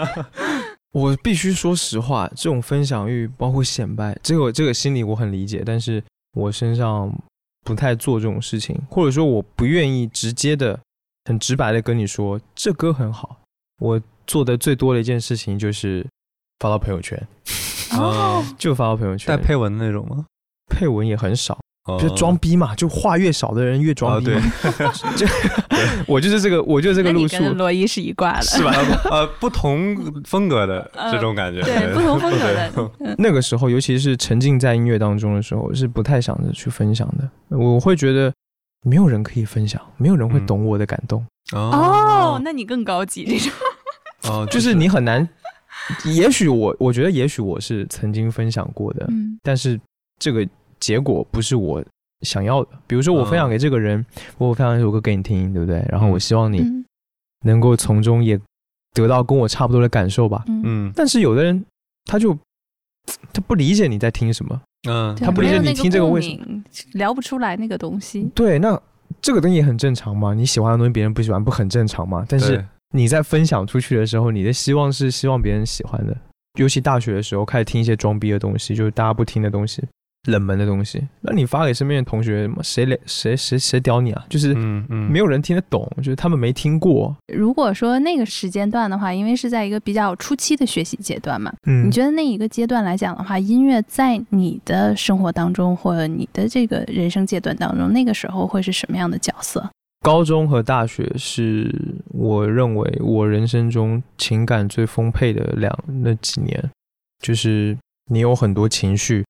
[0.93, 7.13] 我必须说实话，这种分享欲包括显摆，这个这个心理我很理解，但是我身上
[7.65, 10.79] 不太做这种事情，或者说我不愿意直接的。
[11.25, 13.43] 很直白的跟你说，这歌很好。
[13.83, 16.07] 我做的最多的一件事情就是
[16.59, 17.23] 发到朋友圈。
[17.93, 19.27] 哦，就发到朋友圈。
[19.27, 20.25] 带配文的那种吗？
[20.71, 21.61] 配文也很少，
[22.01, 24.27] 就装逼嘛，就话越少的人越装逼。
[24.27, 24.41] 对，
[25.17, 25.27] 就
[26.07, 27.43] 我就是这个，我就是这个路数。
[27.55, 28.73] 罗伊是一挂的， 是吧？
[29.11, 32.91] 呃，不同风格的这种感觉，对，不同风格的。
[33.17, 37.57] 那个时候，尤其是沉浸在音乐当中的时候，是不太想着去分享的。
[37.57, 38.33] 我会觉得
[38.83, 41.25] 没有人可以分享，没有人会懂我的感动。
[41.53, 43.53] 哦，那你更高级这种。
[44.25, 45.27] 哦，就是你很难。
[46.05, 49.09] 也许我，我觉得也许我是曾经分享过的，
[49.43, 49.81] 但是
[50.19, 50.47] 这个
[50.81, 51.85] 结果不是我
[52.23, 52.71] 想要的。
[52.87, 54.05] 比如说，我分享给这个人，
[54.37, 55.85] 我分享一首歌给你听，对不对？
[55.89, 56.65] 然后我希望你
[57.45, 58.41] 能够从中也
[58.95, 60.45] 得到跟我差不多的感受吧。
[60.49, 60.91] 嗯。
[60.95, 61.65] 但是有的人
[62.05, 62.37] 他就
[63.33, 66.63] 他不理解你在听什么，嗯，他不理解你听这个为什么
[66.93, 68.31] 聊不出来那个东西。
[68.35, 68.81] 对，那
[69.21, 70.35] 这个东西也很正常嘛。
[70.35, 72.25] 你喜欢的东西别人不喜欢，不很正常嘛？
[72.29, 72.65] 但是。
[72.97, 76.17] 你在分享出去的时候，你的希望是希望别人喜欢的。
[76.59, 79.85] 尤其大学的时候，开始听一些装逼的东西，就是大家不听的东西，
[80.25, 81.07] 冷门的东西。
[81.21, 84.27] 那你发给身边的同学，谁谁谁谁谁屌你啊？
[84.29, 87.17] 就是嗯嗯，没有人听得懂，就是他们没听过。
[87.33, 99.69] 如果说那个时间段的话，因为是在一个比较初期的学习阶段嘛，嗯，你觉得那一个阶段来讲的话，音乐在你的生活当中或者你的这个人生阶段当中，那个时候会是什么样的角色？
[100.01, 101.75] 高中和大学是
[102.13, 106.71] 我认为我人生中情感最丰沛的两那几年，
[107.21, 107.77] 就是
[108.09, 109.25] 你有很多情绪，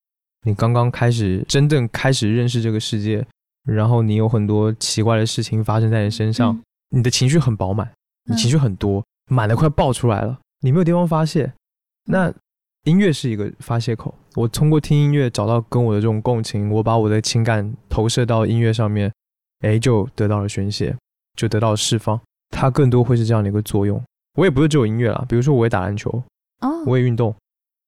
[0.45, 3.27] 你刚刚开始真正开始认识这个世界，
[3.65, 7.91] 然后你有很多奇怪的事情发生在你身上，你的情绪很饱满，
[8.25, 11.53] 你情绪很多，满的快爆出来了，你没有地方发泄，
[12.07, 12.33] 那
[12.85, 19.13] 音乐是一个发泄口，我通过听音乐找到跟我的这种共情，我把我的情感投射到音乐上面。
[19.63, 20.97] 哎，就得到了宣泄，
[21.35, 22.21] 就得到了释放。
[22.51, 24.01] 它更多会是这样的一个作用。
[24.37, 26.09] 我也不是只有音乐啦，比如说我也打篮球，
[26.61, 27.35] 哦，我也运动，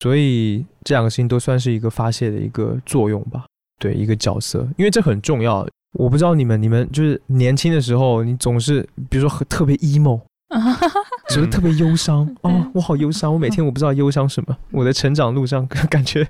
[0.01, 3.45] 所以这两个事情都算是一个发泄的一个作用吧。
[3.79, 5.67] 对，一个角色，因为这很重要。
[5.99, 10.21] 我不知道你们，你们就是年轻的时候，你总是比如说特别 emo，
[11.31, 14.57] 觉得特别忧伤哦，我好忧伤， 我每天我不知道忧伤什么。
[14.71, 16.27] 我的成长路上 感觉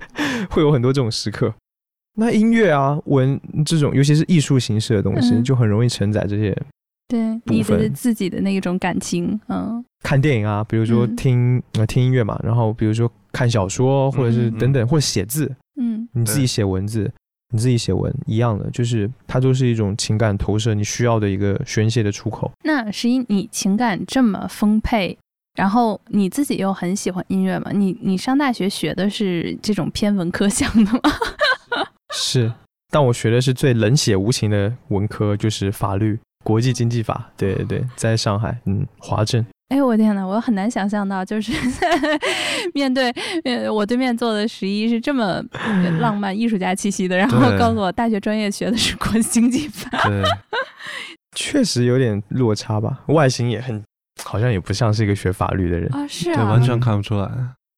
[0.49, 1.53] 会有很多这种时刻。
[2.17, 6.57] 那音乐啊，文这种，尤其是艺术形式的东西，就很容易承载这些。
[7.09, 9.85] 对，你的自己的那一种感情，嗯。
[10.03, 17.11] 看电影啊，比如说听呃听音乐嘛，然后比如说看小说，或者是等等，或者写字，嗯，你自己写文字，
[17.53, 22.51] 你自己写文一样的，就是它都是一种情感投射，你需要的一个宣泄的出口。
[22.65, 25.17] 那十一，你情感这么丰沛，
[25.55, 27.71] 然后你自己又很喜欢音乐嘛？
[27.73, 31.01] 你你上大学学的是这种偏文科向的吗？
[32.15, 32.53] 是，
[32.91, 37.31] 但我学的是最冷血无情的文科，就是法律、国际经济法。
[37.37, 39.45] 对对对，在上海，嗯，华政。
[39.71, 41.53] 哎，我天呐，我很难想象到，就是
[42.75, 43.11] 面对
[43.45, 45.43] 呃我对面坐的十一是这么
[46.01, 49.89] 浪漫艺术家气息的，然后告诉我大学专业学的是国际经济法。
[51.37, 53.83] 确实有点落差吧，外形也很，
[54.25, 57.31] 好像也不像是一个学法律的人啊，是啊，完全看不出来。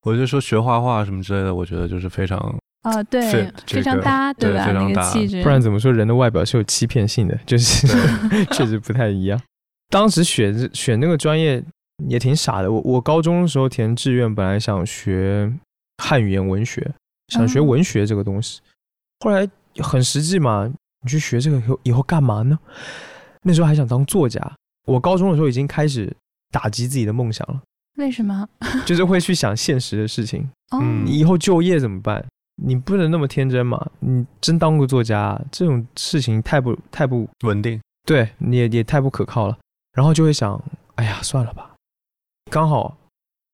[0.05, 2.39] 我就说学画画什么之类的，我觉得就是非常。
[2.83, 3.21] 啊，对，
[3.67, 4.67] 非常搭，对吧？
[4.73, 7.39] 那个气质，不然怎么说人的外表是有欺骗性的？
[7.47, 7.87] 就是
[8.51, 9.41] 确实不太一样。
[9.89, 11.63] 当时选选那个专业
[12.09, 12.71] 也挺傻的。
[12.71, 15.53] 我我高中的时候填志愿，本来想学
[15.99, 16.93] 汉语言文学，
[17.29, 18.61] 想学文学这个东西。
[19.21, 19.49] 后来
[19.83, 20.71] 很实际嘛，
[21.03, 22.59] 你去学这个以后以后干嘛呢？
[23.43, 24.41] 那时候还想当作家。
[24.87, 26.15] 我高中的时候已经开始
[26.51, 27.61] 打击自己的梦想了。
[27.99, 28.49] 为什么？
[28.87, 30.49] 就是会去想现实的事情。
[30.73, 32.25] 嗯，你以后就业怎么办？
[32.63, 33.85] 你不能那么天真嘛！
[34.01, 39.57] 你真当过作家，这种事情太不太不稳定，对，你也也太不可靠了。
[39.95, 40.63] 然后就会想，
[40.97, 41.72] 哎呀，算了吧。
[42.53, 42.95] 刚好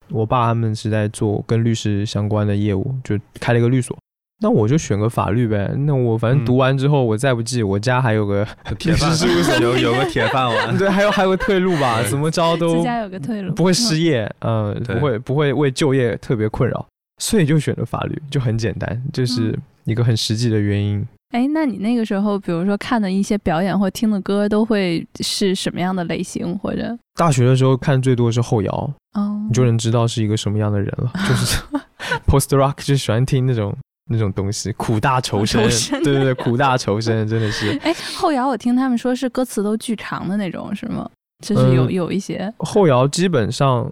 [0.09, 3.97] 我爸他们是在做跟律师相关的业务，就开了一个律所。
[4.41, 5.73] 那我就选个法律呗。
[5.87, 8.45] 那我反正读完之后，我再不济，我家还有个
[8.85, 10.77] 律师事务所，有有个铁饭碗。
[10.77, 12.03] 对，还有还有个退路吧？
[12.11, 16.85] 怎么着都 家有个退路，不会失业，嗯，不会不会为就业特别困扰。
[17.21, 21.07] 所以就选了法律，就很简单，就是一个很实际的原因。
[21.31, 26.59] 哎，那你那个时候，比如说看的一些表演或听的歌，都会是什么样的类型？
[26.59, 28.73] 或者大学的时候看最多是后摇，
[29.13, 31.13] 哦，你就能知道是一个什么样的人了。
[31.29, 31.63] 就是
[32.27, 33.77] post rock，就喜欢听那种
[34.11, 35.61] 那种东西，苦大仇深，
[36.03, 37.79] 对对对，苦大仇深，真的是。
[37.83, 41.09] 哎，后摇我听他们说是歌词都巨长的那种，是吗？
[41.45, 43.91] 就是有有一些后摇基本上。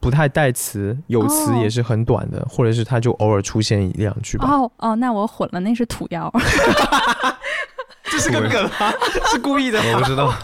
[0.00, 4.48] 不太带词，有词也是很短的，或者是他就偶尔出现一两句吧。
[4.48, 6.32] 哦哦，那我混了，那是土谣。
[8.10, 8.92] 这是个梗啊，
[9.30, 9.78] 是故意的。
[9.78, 10.34] 我不知道。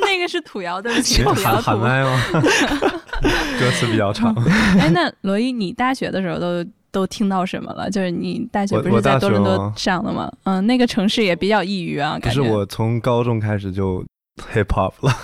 [0.00, 1.76] 那个是土谣，对不起， 土谣土。
[1.76, 2.02] 吗？
[3.60, 4.34] 歌词比较长。
[4.78, 7.88] 哎，那罗伊，你大学的时候都都听到什么了？
[7.88, 10.28] 就是你大学不是在多伦多上的吗？
[10.42, 12.18] 嗯，那个城市也比较抑郁啊。
[12.20, 14.04] 可是我从高中开始就
[14.52, 15.14] hip hop 了，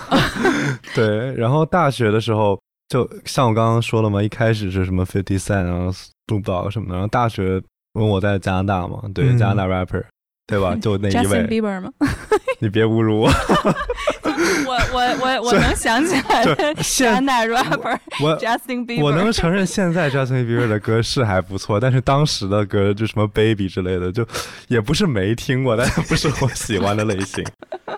[0.95, 1.33] 对。
[1.33, 2.57] 然后大学的时候，
[2.89, 6.93] 就像我刚刚说了嘛，一开始是什么 Fifty Cent 然后 Snoop Dogg 什么的。
[6.93, 7.61] 然后大学
[7.93, 10.03] 因为我在加拿大嘛，对，加拿大 rapper。
[10.49, 10.73] 对吧？
[10.81, 11.21] 就那一位。
[11.23, 11.91] Justin Bieber 吗？
[12.59, 13.27] 你别侮辱我。
[14.65, 16.73] 我我我我能想起来。
[16.75, 17.99] 加拿大 rapper。
[18.23, 19.01] 我 Justin Bieber。
[19.01, 24.25] 我能承认现在 Justin Bieber 的歌是还不错，但是当时的歌就什么 Baby 之类的，就
[24.69, 27.43] 也不是没听过，但不是我喜欢的类型。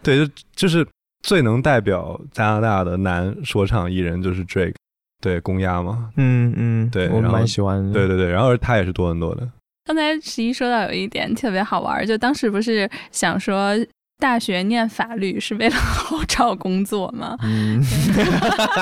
[0.02, 0.84] 对，就就是
[1.22, 4.74] 最能代表加拿大的男说唱艺人就是 Drake，
[5.22, 6.10] 对，公鸭嘛。
[6.18, 7.92] 嗯嗯，对，我蛮喜欢的。
[7.94, 9.48] 对对对，然后他也是多伦多的。
[9.86, 13.74] 刚才十一说到有一点特别好玩，就当时不是想说
[14.20, 17.36] 大学念法律是为了 好找工作吗？
[17.42, 17.84] 嗯，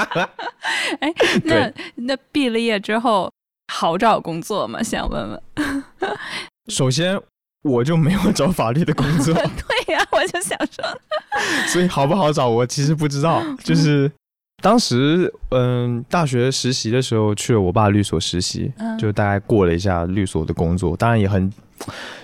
[0.99, 1.13] 哎，
[1.45, 3.31] 那那毕了业之后
[3.73, 4.83] 好找工作吗？
[4.83, 5.41] 想问问。
[6.67, 7.19] 首先，
[7.63, 9.33] 我就没有找法律的工作。
[9.33, 10.83] 对呀，我就想说，
[11.67, 14.11] 所以好不好找，我其实不知道，就是。
[14.61, 21.51] 当时，嗯，大学实习的时候去了我爸律所实习，就大概过了一下律所的工作，当然也很，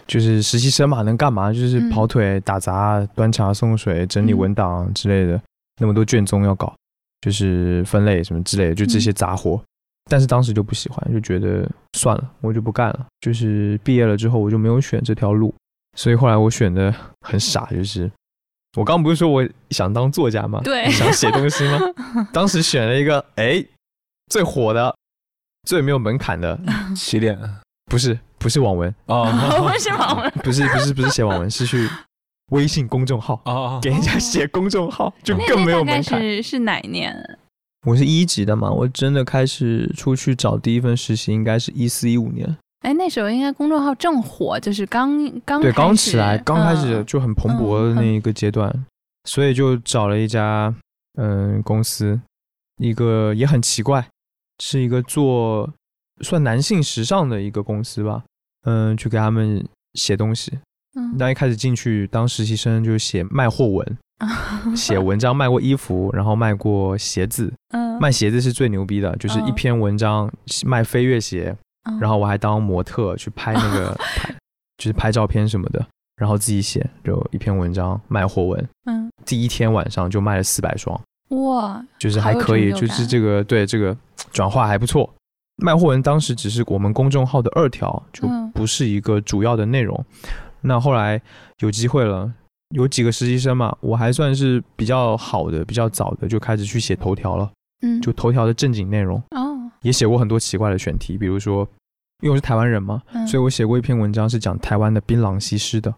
[0.07, 1.53] 就是实习生嘛，能干嘛？
[1.53, 5.39] 就是跑腿、打杂、端茶送水、整理文档之类的，
[5.79, 6.73] 那么多卷宗要搞，
[7.21, 9.61] 就是分类什么之类的，就这些杂活。
[10.09, 13.05] 但是当时就不喜欢，就觉得算了，我就不干了。
[13.21, 15.53] 就是毕业了之后，我就没有选这条路，
[15.95, 18.11] 所以后来我选的很傻，就是。
[18.77, 20.59] 我刚不是说我想当作家吗？
[20.63, 21.79] 对，想写东西吗？
[22.33, 23.63] 当时选了一个哎，
[24.31, 24.95] 最火的、
[25.67, 26.59] 最没有门槛的
[26.95, 27.37] 起点，
[27.85, 29.25] 不是不是网文哦，
[29.61, 31.87] 不是网文，不是不是不是写网文，是去
[32.51, 36.19] 微信公众号哦，给人家写公众号，就更没有门槛。
[36.19, 37.15] 是是哪一年？
[37.85, 42.57] 我是一级的嘛，我真的开始出去找第一份实习，应该是一四一五年。
[42.83, 45.09] 哎，那时候应该公众号正火，就是刚
[45.45, 48.85] 刚对刚起来，刚开始就很蓬勃的那一个阶段，
[49.23, 50.73] 所以就找了一家
[51.17, 52.19] 嗯公司，
[52.77, 54.05] 一个也很奇怪，
[54.59, 55.69] 是一个做
[56.21, 58.23] 算男性时尚的一个公司吧，
[58.65, 60.59] 嗯，去给他们写东西。
[60.95, 63.97] 嗯，那一开始进去当实习生就写卖货文，
[64.75, 70.29] 写文章卖过衣服，然后卖过鞋子，嗯，卖鞋子是最牛逼的，就是一篇文章
[70.65, 71.55] 卖飞跃鞋。
[71.99, 74.35] 然后我还当模特去拍那个， 拍
[74.77, 75.85] 就是拍照片什么的，
[76.17, 78.69] 然后自己写，就一篇文章卖货文。
[78.85, 83.95] 嗯，第一天晚上就卖了四百双，哇，就是还可以，就是这个对这个
[84.31, 85.09] 转化还不错。
[85.57, 90.03] 卖货文当时只是我们公众号的二条，就不是一个主要的内容。
[90.61, 91.21] 那后来
[91.59, 92.31] 有机会了，
[92.69, 97.51] 有几个实习生嘛，我还算是比较好的、比较早的，就开始去写头条了。
[97.81, 99.21] 嗯，就头条的正经内容。
[99.31, 99.52] 哦。
[99.83, 101.67] 也写过很多奇怪的选题，比如说，
[102.21, 105.93] 因为我是台湾人嘛，所以我写过一篇文章是讲台湾的槟榔西施的。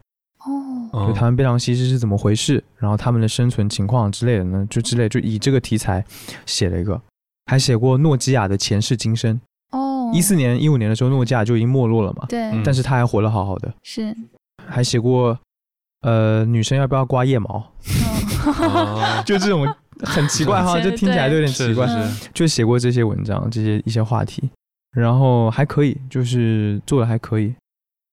[0.92, 4.68] 哦，就台湾槟榔西施是怎么回事，然后他们的生存情况之类的呢？
[4.70, 6.04] 就之类，就以这个题材
[6.46, 7.00] 写了一个，
[7.46, 9.40] 还写过诺基亚的前世今生。
[9.72, 12.26] 哦，一四年、一五年的时候，诺基亚就已经没落了嘛。
[12.28, 13.74] 对，但是他还活得好好的。
[13.84, 14.16] 是，
[14.68, 15.38] 还写过，
[16.02, 17.72] 呃，女生要不要刮腋毛？
[19.26, 19.68] 就这种。
[20.04, 21.88] 很奇怪哈， 就听起来就有点奇怪。
[22.34, 24.50] 就写过这些文章，这些一些话题，
[24.92, 27.54] 然后还可以，就是做的还可以。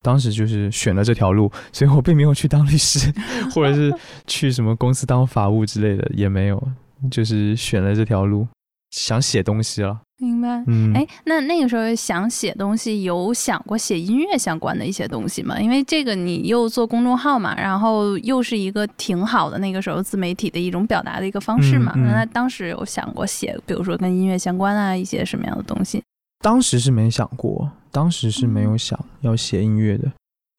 [0.04, 3.12] 当时就是选了这条路，所以我并没有去当律师，
[3.54, 3.94] 或者是
[4.26, 6.60] 去什么公司当法务之类的，也没有，
[7.08, 8.46] 就是选了这条路，
[8.90, 10.00] 想写东西了。
[10.22, 15.60] 明白，嗯，哎，那那个时候想写东西，有想过写音乐相关的一些东西吗？
[15.60, 21.92] 因为这个你又做公众号嘛，然后又是一个挺好的那个时候自媒体的一种表达的一个方式嘛。
[21.96, 26.00] 那当时有想过写，比如说跟音乐相关啊一些什么样的东西？
[26.40, 30.08] 当时是没想过，当时是没有想要写音乐的。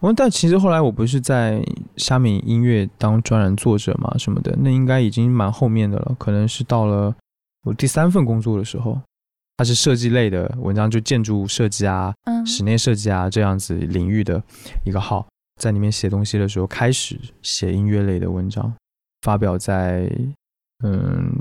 [0.02, 1.64] 我但其实后来我不是在
[1.96, 7.16] 虾米音乐当专栏作者嘛什么的，那应该已经蛮后面的了，可能是到了
[7.64, 9.00] 我第三份工作的时候。
[9.58, 12.14] 它是设计类的文章，就建筑设计啊、
[12.46, 14.42] 室内设计啊这样子领域的
[14.86, 15.28] 一个号，
[15.62, 18.74] 在里面写东西的时候，开始写音乐类的文章，
[19.22, 20.10] 发表在
[20.84, 21.32] 嗯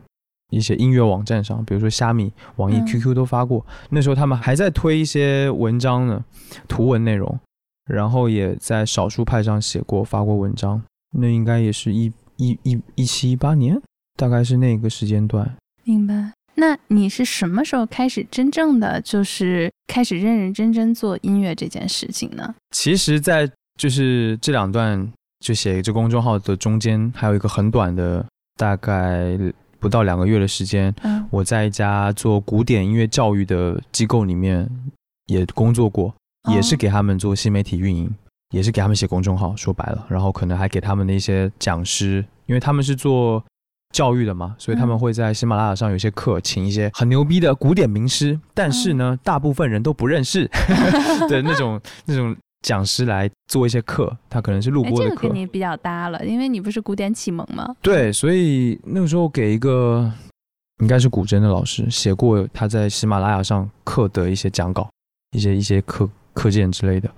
[0.50, 3.64] 一些音乐网站上，比如说虾米、网易、QQ 都发过。
[3.88, 6.22] 那时候他们还在推一些文章呢，
[6.68, 7.40] 图文内容，
[7.86, 10.82] 然后也在少数派上写过、发过文章。
[11.16, 13.80] 那应该也是一一一一七一八年，
[14.16, 15.56] 大概是那个时间段。
[15.84, 16.32] 明白。
[16.54, 22.54] 那你是什么时候开始真正的就是开始认认真真做音乐这件事情呢？
[22.70, 28.24] 其实，在就是这两段就写这公众号的中间，还有一个很短的，
[28.56, 29.38] 大概
[29.78, 30.94] 不到两个月的时间，
[31.30, 34.68] 我在一家做古典音乐教育的机构里面
[35.26, 36.14] 也工作过。
[36.50, 38.12] 也是给他们做新媒体运营，
[38.50, 39.54] 也是给他们写公众号。
[39.54, 43.40] 说白了，然后可能还给他们的一些讲师，因为他们是做
[43.92, 50.48] 教育的嘛，所以他们会在喜马拉雅上有些课，请一些很牛逼的古典名师，但是呢，大部分人都不认识
[51.28, 54.16] 的那种那种讲师来做一些课。
[54.30, 57.76] 他可能是录播的课，这个跟你比较搭了，因为你不是古典启蒙吗？
[57.80, 60.10] 对，所以那个时候给一个。
[60.80, 64.90] 应该是古筝的老师写过他在喜马拉雅上课的一些讲稿，
[65.30, 67.08] 一些一些课课件之类的，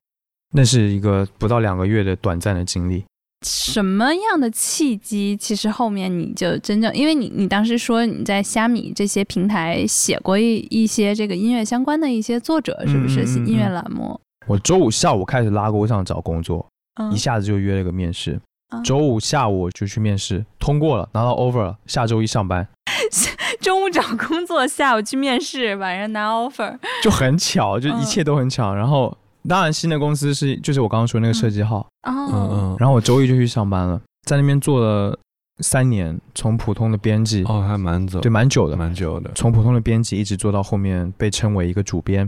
[0.53, 3.03] 那是一个不到两个月的短暂的经历。
[3.45, 5.37] 什么样的契机？
[5.37, 14.19] 其实后面你就真正，因为你你当时说你在虾米这些平台写过一一些这个音乐相关的一些作者，是不是音乐栏目？
[14.47, 16.67] 我周五下午开始拉钩上找工作，
[17.13, 18.41] 一下子就约了个面试，
[18.83, 22.69] 周五下午就去面试，通过了，拿到 offer 了，下周一上班。
[23.61, 28.75] 中午找工作，下午去面试，晚上拿 offer，就很巧，就一切都很巧。
[28.75, 29.17] 然后，
[29.49, 32.77] 当然新的公司是就是我刚刚说那个设计号，嗯嗯。
[32.79, 35.19] 然后我周一就去上班了，在那边做了
[35.59, 39.31] 三年，从普通的编辑，哦，还蛮久，对，蛮久的，蛮久的。
[39.35, 42.27] 从普通的编辑一直做到后面被称为一个主编，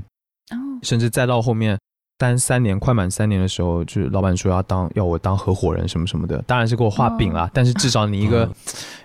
[0.50, 1.78] 哦，甚至再到后面。
[2.18, 7.50] 三三年快满三年的时候，就是老板说要当要我当合伙人什么什么的，当然是给我画饼了。
[7.52, 8.50] 但是至少你一个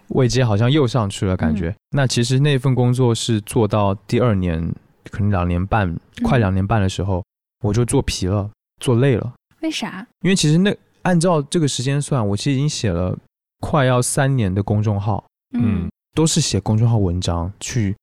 [0.07, 1.75] 位阶好像又上去了，感觉。
[1.89, 4.65] 那其实那份工作是做到第二年，
[5.09, 5.93] 可能两年半，
[6.23, 7.21] 快两年半的时候，
[7.61, 8.49] 我就做皮了，
[8.79, 9.33] 做累了。
[9.61, 10.05] 为啥？
[10.21, 13.17] 因为其实那按照这个时间算，我其实已经写了
[13.59, 15.23] 快要三年的公众号，
[15.57, 17.95] 嗯，都是写公众号文章，去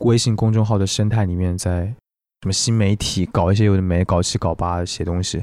[0.00, 1.94] 微信公众号的生态里面在。
[2.42, 5.42] 什么新媒体搞一些有的没，搞七搞八写东西，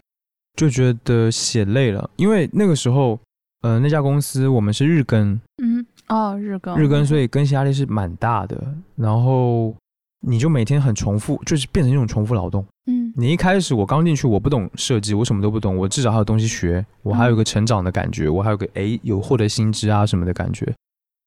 [0.55, 2.09] 就觉得写累了。
[2.15, 3.19] 因为那个时候，
[3.63, 8.73] 呃，那家公司我们是日更，嗯，哦，日更，日更，所以更新压力是蛮大的。
[8.95, 9.75] 然后
[10.21, 12.65] 你就每天很重复，就是变成一种重复劳动。
[12.85, 20.73] 嗯，你一开始我刚进去，我不懂设计，我什么都不懂，我至少还有东西学，我还有个成长的感觉，我还有个哎有获得薪资啊什么的感觉。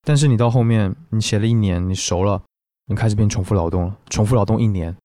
[0.05, 2.41] 但是你到后面，你写了一年，你熟了，
[2.85, 4.95] 你开始变重复劳动了，重复劳动一年。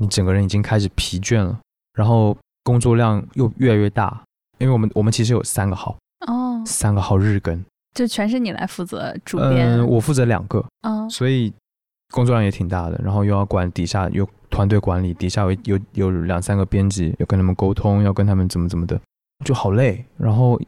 [0.00, 1.60] 你整个人已经开始疲倦了，
[1.94, 4.20] 然后工作量又越来越大，
[4.58, 7.64] 因为我们我们其实有三个号哦，三个号日更，
[7.94, 11.52] 就全是你来负责主编，嗯，我负责两个，嗯，所以
[12.10, 19.00] 工作量也挺大的，然后又要管底下有团队管理，底下有有有两三个编辑，要跟他们沟通，要跟他们怎么怎么的，
[19.44, 20.60] 就好累，然后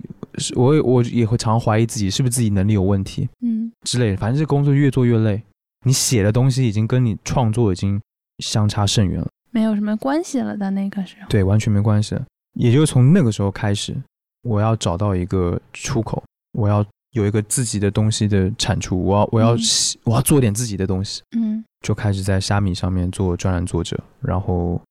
[0.56, 5.40] 我我也会常怀疑自己是不是自己能力有问题，嗯，之类的，反正这工作越做越累，
[5.84, 8.00] 你写的东西已经跟你创作已经。
[8.40, 10.56] 相差甚远了，没有什么关系了。
[10.56, 12.16] 在那个时候，对，完全没关系。
[12.54, 13.94] 也就是从那个时候开始，
[14.42, 16.20] 我要找到一个出口，
[16.58, 19.56] 我要有一个自己的东西的产出，我要，我要，
[20.02, 21.22] 我要做点自己的东西。
[21.36, 24.82] 嗯，就开始在虾米上面做专栏作者，然后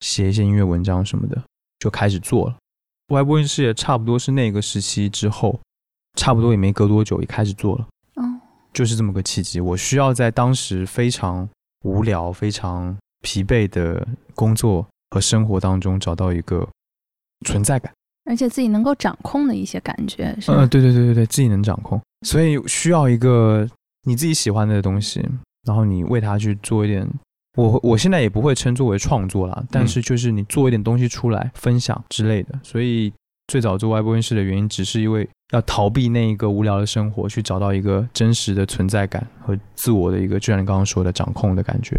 [0.00, 1.42] 写一些音乐文章什么的，
[1.78, 2.56] 就开始做了。
[3.08, 5.58] 外播音室也差不多是那个时期之后，
[6.18, 7.88] 差不多也没隔多久，也开始做了。
[8.16, 8.22] 哦，
[8.74, 9.58] 就是这么个契机。
[9.58, 11.48] 我需要在当时非常。
[11.84, 16.64] 无聊、非常疲惫的工作和生活当中，找到一个
[17.44, 17.92] 存在感，
[18.30, 20.26] 而且自己能够掌控的一些感觉。
[20.46, 23.68] 嗯，对对对对对，自己能掌控，所以需要一个
[24.04, 25.20] 你自己喜欢的东西，
[25.66, 27.08] 然后你为它去做一点。
[27.56, 32.58] 我我现在也不会称作为创作了，但是就是你做一点东西出来分享之类的。
[32.62, 33.12] 所以
[33.46, 35.28] 最早做外播音室的原因，只是因为。
[35.52, 41.94] 要逃避那一个无聊的生活，去找到一个真实的存在感和自我的一个，就像你刚刚说的掌控的感觉，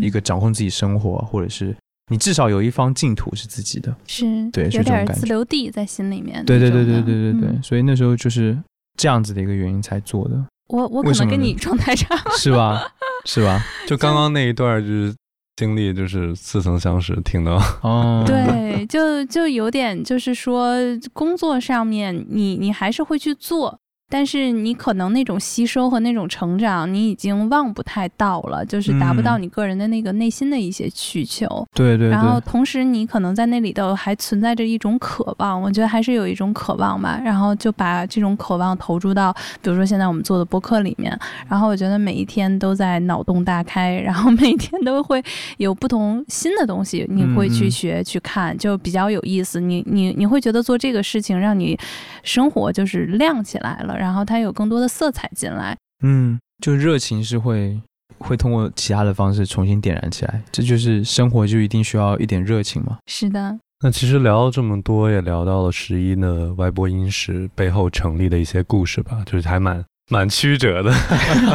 [0.00, 1.74] 一个掌控自己生活，或者是
[2.08, 6.44] 你至少有一方净土是自己的，是对，有点自留地在心里面。
[6.44, 8.56] 对对对对对对对，所以那时候就是
[8.96, 10.46] 这样子的一个原因才做的。
[10.68, 12.82] 我我可能跟你状态差， 是吧？
[13.24, 13.62] 是吧？
[13.86, 15.14] 就刚刚那一段就是。
[15.56, 17.52] 经历就是似曾相识，听到
[17.82, 20.74] 哦， 对，就就有点，就是说
[21.12, 23.78] 工作上面，你你还是会去做。
[24.10, 31.66] 但是你可能那种吸收和那种成长，你已经望不太到了，就是达不到你个人的那个内心的一些需求。
[31.74, 32.08] 对对。
[32.10, 37.20] 然后同时你可能在那里头还存在着一种渴望，我觉得还是有一种渴望吧。
[37.24, 41.18] 然后就把这种渴望投注到，比如说现在我们做的播客里面。
[41.48, 45.20] 然后我觉得每一天都在脑洞大开，然后每天都会
[45.56, 49.60] 有不同新的东西，你会去学去看，就比较有意思。
[49.60, 51.76] 你你你会觉得做这个事情让你
[52.22, 53.94] 生活就是亮起来了。
[54.04, 57.80] 然后它有更多的色彩进来，嗯，就热情是会
[58.18, 62.98] 会通过其他的方式重新点燃起来，这就是生活就一定需要一点热情嘛。
[63.06, 70.92] 是的，那其实聊了这么多，也聊到了十一呢外播音室背后成立的一些故事吧，就是还蛮蛮曲折的，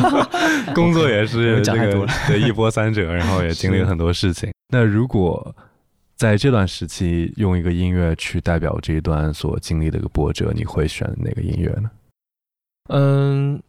[0.74, 4.52] 工作也是这个对一波三折，然后也经历了很多事情。
[4.74, 5.56] 那如果
[6.16, 11.90] 在这段时期，用一个音乐去代表这一段所经历的一个波折，你会选哪个音乐呢？
[12.90, 13.62] 嗯，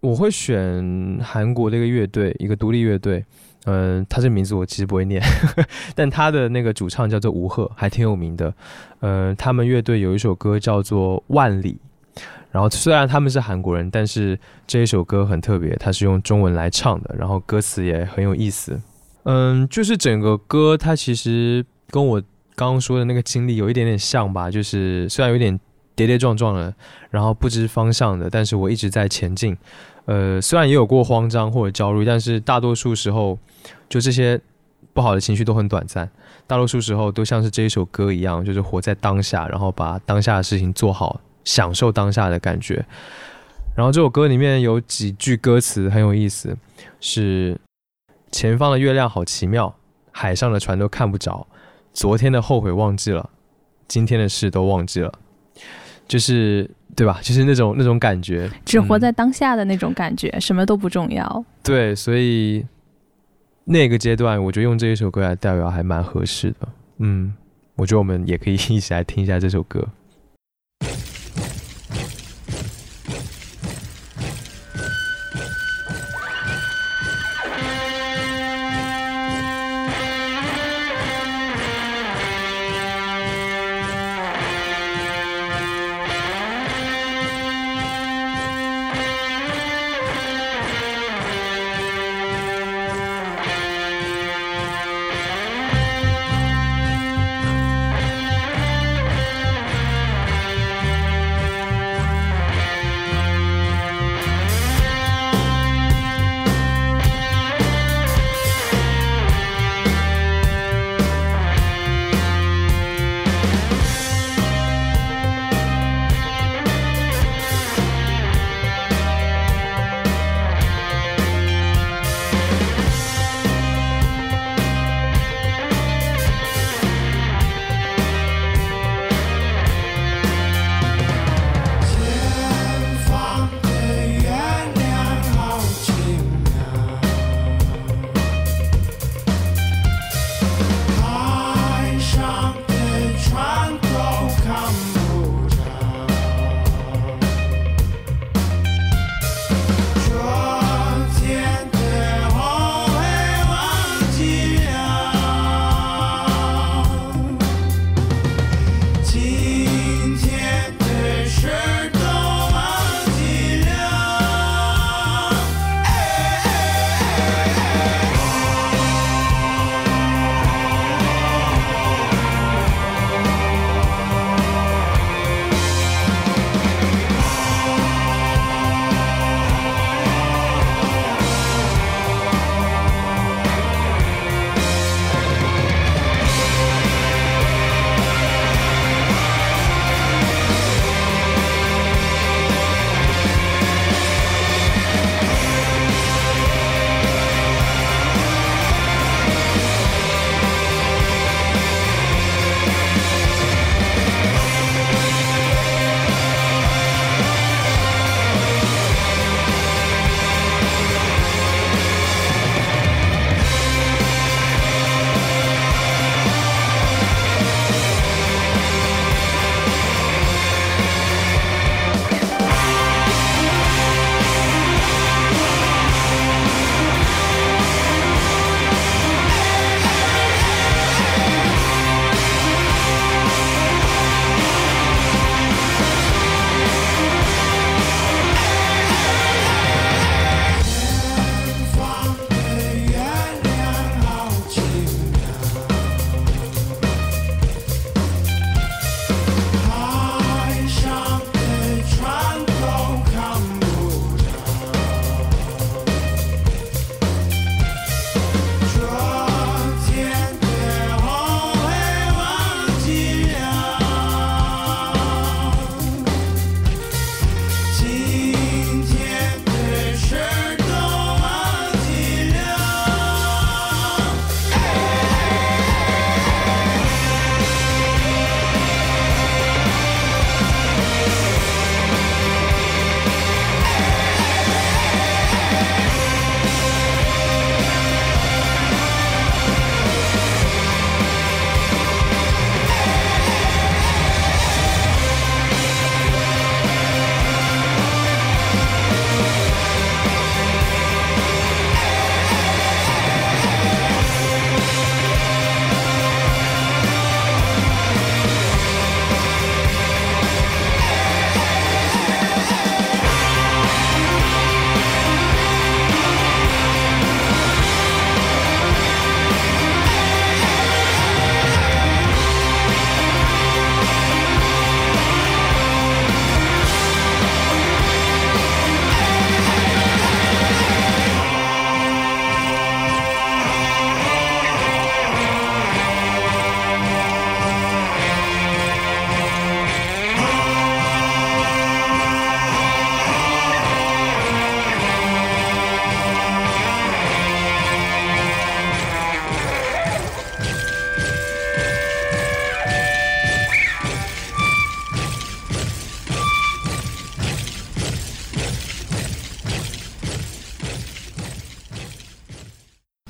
[0.00, 3.24] 我会选韩国的一个乐队，一个独立乐队。
[3.64, 5.22] 嗯，他这名字我其实不会念，
[5.94, 8.52] 但他的那个主唱叫做吴赫，还挺有名的。
[9.02, 11.78] 嗯，他们乐队有一首歌叫做《万里》，
[12.50, 14.36] 然后虽然他们是韩国人，但是
[14.66, 18.80] 这一首歌很特别，它是用中文来唱的，然后歌词也很有意思。
[19.22, 22.20] 嗯，就是整个歌它其实跟我
[22.56, 25.56] 刚刚说的那个经历有一点点像吧，就是虽然有点
[25.94, 26.74] 跌跌撞撞的，
[27.10, 29.56] 然后不知方向的，但是我一直在前进。
[30.06, 33.38] 呃，虽然也有过慌张或者焦虑，但是大多数时候，
[33.88, 34.40] 就这些
[34.92, 36.10] 不好的情绪都很短暂。
[36.46, 42.84] 大多数时候都像是这一首歌一样，就是活在当下，然后把当下的事情做好，享受当下的感觉。
[43.76, 46.56] 然后这首歌里面有几句歌词很有意思，
[47.00, 47.58] 是
[48.32, 49.74] 前方的月亮好奇妙，
[50.10, 51.46] 海上的船都看不着，
[51.94, 53.30] 昨天的后悔忘记了，
[53.86, 55.12] 今天的事都忘记了，
[56.06, 56.68] 就是。
[56.94, 57.18] 对吧？
[57.22, 61.44] 就是那种那种感觉，只活在当下的那种感觉，什么都不重要。
[61.62, 62.62] 对，所以
[63.64, 66.68] 那个阶段，我觉得用这一首歌来代表还蛮合适的。
[66.98, 67.32] 嗯，
[67.76, 69.88] 我觉得我们也可以 一起来听一下这首歌。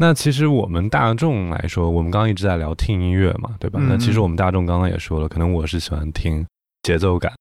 [0.02, 3.78] 那其实我们大众来说，我们刚刚一直在聊听音乐嘛，对吧？
[3.88, 6.44] 那其实我们大众刚刚也说了，可能我是喜欢听
[6.82, 7.32] 节奏感，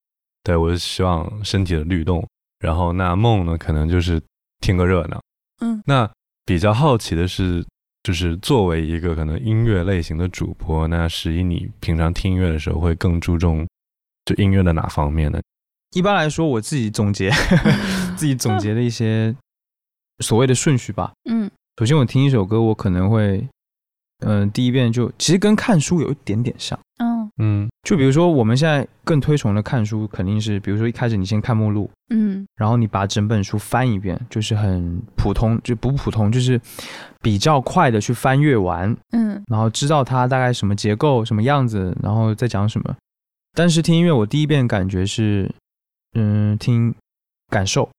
[0.44, 2.24] 对我是希望身体的律动。
[2.60, 4.22] 然后那梦呢，可能就是
[4.60, 5.20] 听个热闹。
[5.62, 6.08] 嗯，那
[6.46, 7.66] 比较好奇的是，
[8.04, 13.68] 就是作为一个可能音乐类型的主播，那十一你平常听音乐的时候会更注重
[14.26, 15.42] 就音乐的哪方面呢？
[15.96, 17.32] 一般来说，我自己总结
[18.16, 19.36] 自己总结的一些
[20.20, 21.12] 所谓的顺序吧。
[21.28, 21.50] 嗯，
[21.82, 23.44] 首先我听一首歌，我可能会，
[24.20, 26.80] 嗯，第一遍就其实跟看书有一点点像。
[27.00, 27.28] 嗯。
[27.38, 36.62] 嗯，就比如说我们现在更推崇的看书，肯定是比如说一开始你先看目录，嗯，然后你把整本书翻一遍，就是很普通，就不普通，就是
[37.20, 42.96] 比较快的去翻阅完，嗯，然后知道它大概什么结构、什么样子，然后再讲什么。
[43.56, 45.52] 但是听音乐，我第一遍感觉是，
[46.14, 46.94] 嗯，听
[47.50, 47.90] 感受，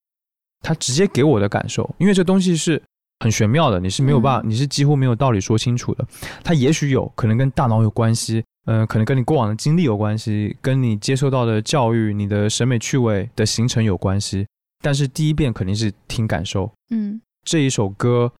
[0.60, 2.80] 它直接给我的感受，因为这东西是
[3.22, 6.04] 很玄妙的，你是没有办法，你是几乎没有道理说清楚的。
[6.42, 8.42] 它也许有可能跟大脑有关系。
[8.66, 14.46] 嗯，可能跟你过往的经历有关系，跟你接受到的教育、你的审美趣味的形成有关系。
[14.80, 18.32] 但是第一遍肯定是听感受，嗯，这一首歌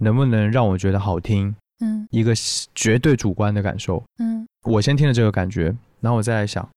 [0.00, 2.32] 能不能让我觉得好听，嗯，一个
[2.74, 6.68] 绝对主观的感受，嗯，我先听了这个感觉，然后我再来想，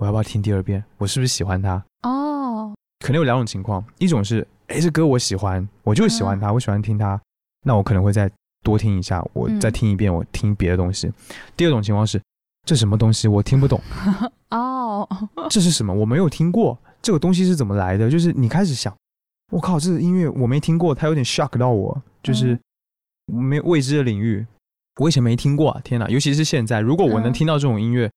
[0.00, 1.80] 我要不要听第二遍，我是不是喜欢它？
[2.02, 7.20] 哦，可能有两种情况，一种是，哎，这歌我喜欢，我就喜欢它，我喜欢听它，
[7.66, 8.30] 那我可能会再
[8.62, 11.12] 多听一下，我再听一遍，我听别的东西。
[11.56, 12.18] 第二种情况是。
[12.66, 13.80] 这什么东西我听不懂
[14.50, 15.08] 哦，
[15.48, 18.10] 这是什么我没有听过，这个东西是怎么来的？
[18.10, 18.94] 就是你开始想，
[19.50, 22.58] 我靠，这个音乐我没听过，它有点 shock 到我，就是
[23.24, 24.46] 没未知的领域，
[25.00, 25.80] 我以前没听过啊！
[25.82, 28.10] 天哪，尤其是现在，如果我能听到这种音乐，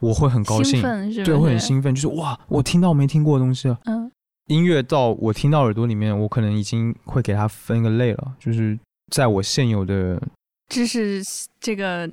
[0.00, 0.80] 我会很高兴，
[1.22, 3.78] 对，会很兴奋，就是哇，我听到没听过的东西了。
[3.84, 4.10] 嗯，
[4.48, 8.78] 音乐到我听到耳朵里面，我可能已经会给它分个类了，就是
[9.10, 10.20] 在我现有的
[10.68, 11.22] 知识
[11.58, 12.10] 这个。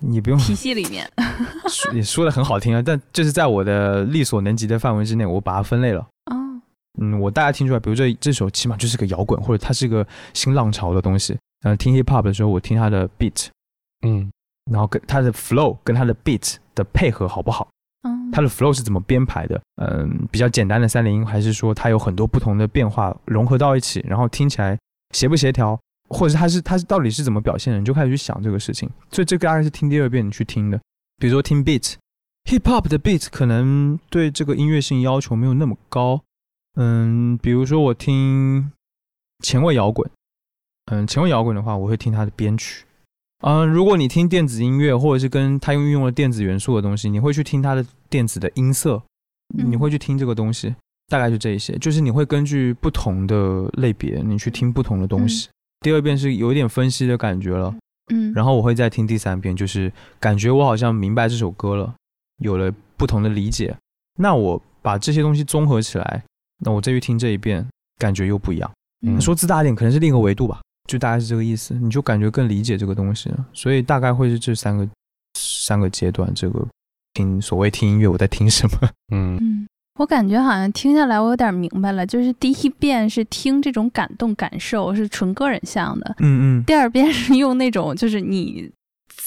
[0.00, 1.10] 你不用体系里面，
[1.94, 6.06] 也说的很好听啊，但就是在我的力所能及的范围之内，我把它分类了。
[6.26, 6.60] 哦，
[7.00, 11.34] 嗯，我大家听出来，比如这这首起码就是个摇滚，或者它是个新浪潮的东西。
[11.62, 13.46] 然后听 hip hop 的时候，我听它的 beat，
[14.06, 14.30] 嗯，
[14.70, 17.66] 然后跟它的 flow 跟它的 beat 的配合好不好？
[18.32, 19.60] 它的 flow 是怎么编排的？
[19.76, 24.78] 嗯，比较简单的三连音，还是说它有很多不同的变化融合到一起，然后听起来
[25.12, 25.78] 协不协调？
[26.08, 28.88] 或者是它是它是到底是怎么表现的，你就开始去想这个事情。
[29.10, 30.80] 所以这个大概是听第二遍你去听的。
[31.18, 36.22] 比如说听 beat，hip hop 的 beat 可能对这个音乐性要求没有那么高。
[36.76, 38.70] 嗯，比如说我听
[39.42, 40.08] 前卫摇滚，
[40.92, 42.85] 嗯，前卫摇滚的话，我会听它的编曲。
[43.42, 49.02] 嗯，如果你听电子音乐，或者是跟它用运用了电子元素的东西，你会去听它的电子的音色，
[49.54, 50.74] 你会去听这个东西。
[51.08, 55.48] 大概就这一些，就是你会根据不同的类别，你去听不同的东西。
[55.82, 57.72] 第二遍是有一点分析的感觉了，
[58.12, 61.94] 嗯，然后我会再听第三遍，就是感觉我好像明白这首歌了，
[62.38, 63.76] 有了不同的理解。
[64.18, 66.24] 那我把这些东西综合起来，
[66.64, 67.64] 那我再去听这一遍，
[67.98, 68.68] 感觉又不一样。
[69.06, 71.74] 嗯说自大点，可能是另一个维度吧，就大概是这个意思。
[71.74, 74.88] 你就感觉更理解这个东西了，所以大概会是这三个
[75.38, 76.32] 三个阶段。
[76.34, 76.66] 这个
[77.14, 78.88] 听所谓听音乐，我在听什么？
[79.12, 79.66] 嗯。
[79.98, 82.04] 我感觉好像听下来，我有点明白了。
[82.04, 86.14] 就是第一遍是听这种感动感受，是纯个人向的。
[86.18, 86.64] 嗯嗯。
[86.64, 88.70] 第二遍是用那种，就是你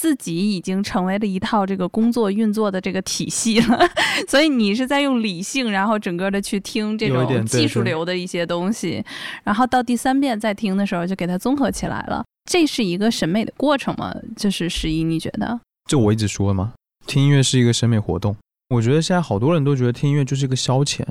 [0.00, 3.78] 自己已经成为了一套这个工作运作的这个体系了，
[4.26, 9.04] 所以你是在用理性，然后整个的去听这种技术流的一些东西。
[9.44, 12.24] 然后到第三遍再听的时候，就给它综合起来了。
[12.50, 14.10] 这是一个审美的过程吗？
[14.34, 15.60] 就是十一，你觉得？
[15.90, 16.72] 就我一直说嘛，
[17.06, 18.34] 听音乐是一个审美活动。
[18.70, 21.04] 我觉得现在好多人都觉得听音乐就是一个消遣，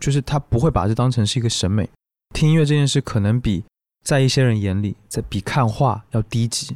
[0.00, 1.88] 就是他不会把这当成是一个审美。
[2.34, 3.62] 听音乐这件事可能比
[4.02, 6.74] 在一些人眼里，在比看画要低级。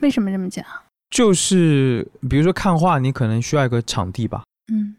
[0.00, 0.64] 嗯，为什么这么讲？
[1.10, 4.44] 就是比如说看画，你可能需要一个场地吧。
[4.72, 4.94] 嗯，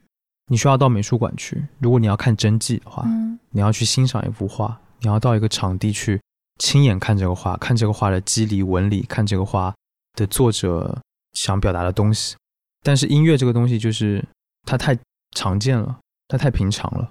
[0.48, 1.66] 你需要到美术馆去。
[1.80, 6.20] 如果你要看真迹的话，嗯，你要去欣赏一幅画，你要到一个场地去
[6.60, 9.74] 亲眼看这个画，看这个画的肌理纹理，看这个画
[10.14, 11.02] 的作者
[11.34, 12.36] 想表达的东西。
[12.84, 14.24] 但是音乐这个东西就是
[14.68, 14.98] 它太
[15.36, 15.98] 常见了，
[16.28, 17.10] 它太平常了。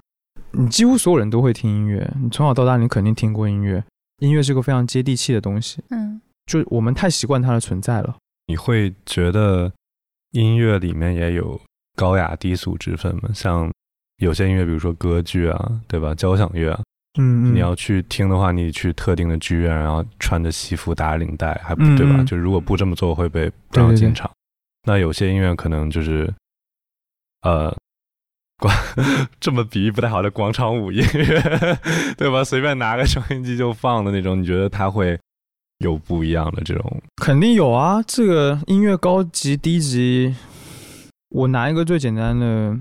[0.53, 3.83] 你几乎所有人都会听音乐，你从小到大你肯定听过音乐。
[4.19, 6.21] 音乐是个非常接地气的东西，嗯，
[6.51, 8.17] 就我们太习惯它的存在了。
[8.49, 9.73] 你会觉得
[10.33, 11.61] 音乐里面也有
[11.97, 13.31] 高雅低俗之分吗？
[13.33, 13.71] 像
[14.17, 16.13] 有些音乐，比如说歌剧啊，对吧？
[16.13, 16.77] 交响乐，
[17.21, 22.25] 嗯，你要去听的话，你去特定的剧院，然后穿着西服打领带，还不对吧？
[22.25, 24.29] 就如果不这么做，会被不让进场。
[24.83, 26.29] 那有些音乐可能就是，
[27.43, 27.73] 呃，
[28.59, 28.75] 广
[29.39, 31.79] 这么比喻不太好的广场舞音乐，
[32.19, 32.43] 对吧？
[32.43, 35.17] 随便拿个收音机就放的那种，你觉得它会
[35.81, 37.03] 有不一样的这种？
[37.17, 40.35] 肯定有啊，这个音乐高级低级，
[41.31, 42.79] 我拿一个最简单的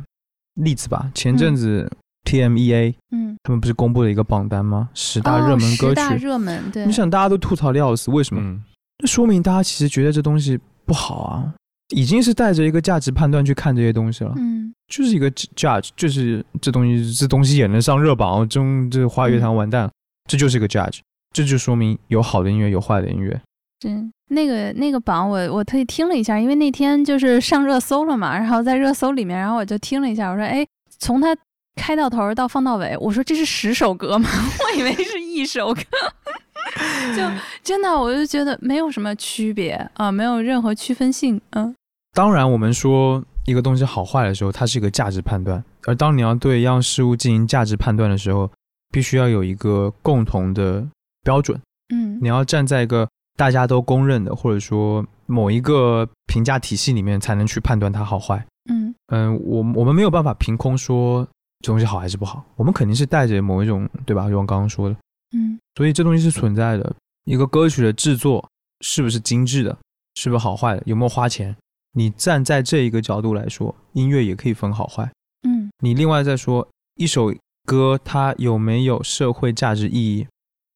[0.55, 1.11] 例子吧。
[1.15, 1.91] 前阵子
[2.25, 4.89] TMEA，嗯，他们不是公布了一个榜单吗？
[4.93, 6.85] 十大热门歌曲，十大热门，对。
[6.85, 8.59] 你想大家都吐槽的要死，为什么？
[9.01, 11.53] 那说明大家其实觉得这东西不好啊，
[11.95, 14.33] 已经是带着一个价值判断去看这些东西了。
[14.35, 19.91] 嗯，就是一个 judge，就是这东西这东西也能上热榜，中这华语乐坛完蛋了，
[20.27, 20.99] 这就是一个 judge，
[21.33, 23.39] 这就说明有好的音乐，有坏的音乐。
[23.85, 30.65] 嗯，那个那个榜我我特意听了一下，因为那天就是上热搜了嘛，然后在热搜里面，然后我就听了一下，我说哎，
[30.97, 31.35] 从它
[31.75, 34.29] 开到头到放到尾，我说这是十首歌吗？
[34.65, 35.81] 我以为是一首歌。
[37.15, 37.23] 就
[37.63, 41.39] 真的，我就觉得没有什么区别啊，没有任何区分性。
[41.51, 41.73] 嗯，
[42.13, 45.63] 当然，我们说一个东西好坏的时候，它是一个价值判断。
[45.87, 48.49] 而当你要对一样事物进行价值判断的时候，
[48.91, 50.85] 必须要有一个共同的
[51.23, 51.59] 标准。
[51.93, 58.45] 嗯，你要站在一个大家都公认的，或者说某一个评价体系里面，才能去判断它好坏。
[58.69, 61.27] 嗯嗯，我我们没有办法凭空说
[61.61, 64.29] 这东西好还是不好，我们肯定是带着某一种，对吧？
[64.29, 64.95] 就像刚刚说的。
[65.35, 66.95] 嗯，所以这东西是存在的。
[67.25, 68.47] 一个歌曲的制作
[68.81, 69.77] 是不是精致的，
[70.15, 71.55] 是不是好坏的，有没有花钱？
[71.93, 75.11] 你站在这一个角度来说，音乐也可以分好坏。
[75.47, 77.33] 嗯，你另外再说一首
[77.65, 80.27] 歌它有没有社会价值意义，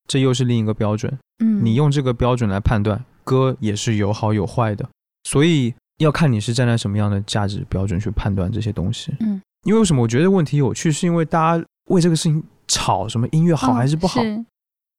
[0.08, 1.12] 这又是另一个标准。
[1.44, 4.88] 嗯，你用这个标准来判断歌也是有好有坏的，
[5.24, 9.14] 所以要看你是站在什么样的价值标准去判断这些东西。
[9.20, 12.44] 嗯，因为为什么我觉得问题有趣，是因为大家为这个事情。
[12.66, 14.22] 吵什么音乐好还是不好？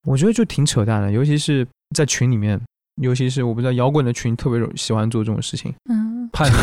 [0.06, 2.60] 我觉得就挺扯淡的，尤其是在群里面，
[3.00, 6.56] 尤其是我不知道摇滚的群特别喜欢做这种事情，嗯，叛逆，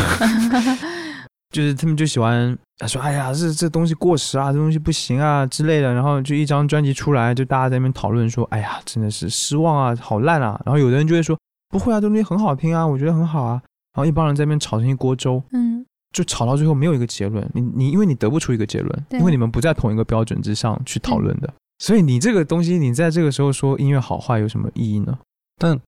[1.50, 2.56] 就是他们就喜欢
[2.86, 11.38] 说，哎呀，这这东西过时啊，这东西不行啊之类的，然后就一张专辑出来，就大家在那边讨论说，哎呀，真的是失望啊，好烂啊，然后有的人就会说，
[11.70, 13.62] 不会啊，这东西很好听啊，我觉得很好啊，
[13.94, 15.84] 然后一帮人在那边吵成一锅粥，嗯。
[16.12, 25.18] 就吵到最后没有一个结论，你你因为你得不出一个结论，因为你们不在同一个标准之上去讨论的，所以你这个东西你在这个时候说音乐好坏有什么意义呢？
[25.56, 25.80] 但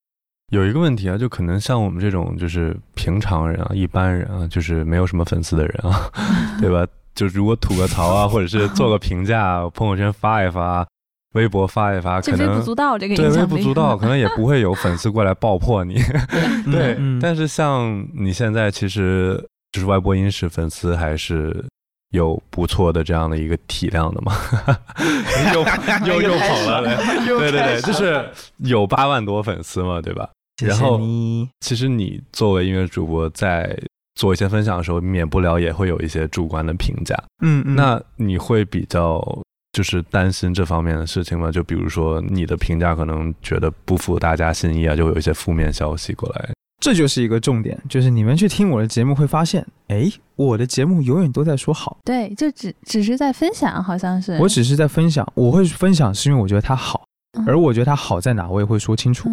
[0.50, 6.10] 有一个问题啊，就可能像我们这种就是平常人啊、一般人啊，就是没有什么粉丝的人啊，
[6.60, 6.86] 对吧？
[7.14, 10.86] 就如果吐个槽啊， 或者是做个评价，朋友圈发一发，
[11.34, 15.94] 微博发一发，可能微不足道这个对微不足道，可能也不会有粉丝过来爆破你。
[16.70, 19.44] 对，但是像你现在其实。
[19.72, 21.66] 就是外播音室粉丝还是
[22.14, 24.32] 有不错的这样的一个体量的嘛，
[26.06, 26.96] 又又又跑了，
[27.26, 28.24] 对对对，就是
[28.58, 30.28] 有八万多粉丝嘛，对吧？
[30.64, 31.00] 然后
[31.60, 33.76] 其实你作为音乐主播在
[34.14, 39.20] 做一些分享的时候，免不了也会有一些主观的评价，嗯嗯，那你会比较
[39.72, 41.50] 就是担心这方面的事情吗？
[41.50, 46.50] 就比如说你的评价可能觉得不符大家心意啊，就有一些负面消息过来。
[46.80, 57.04] 这就是一个重点，就是你们去听我的节目会发现，哎，我的节目永远都在说好，对，就只只是在分享，好像是，我只是在分享，我会分享是因为我觉得它好，
[57.46, 59.30] 而我觉得它好在哪，我也会说清楚。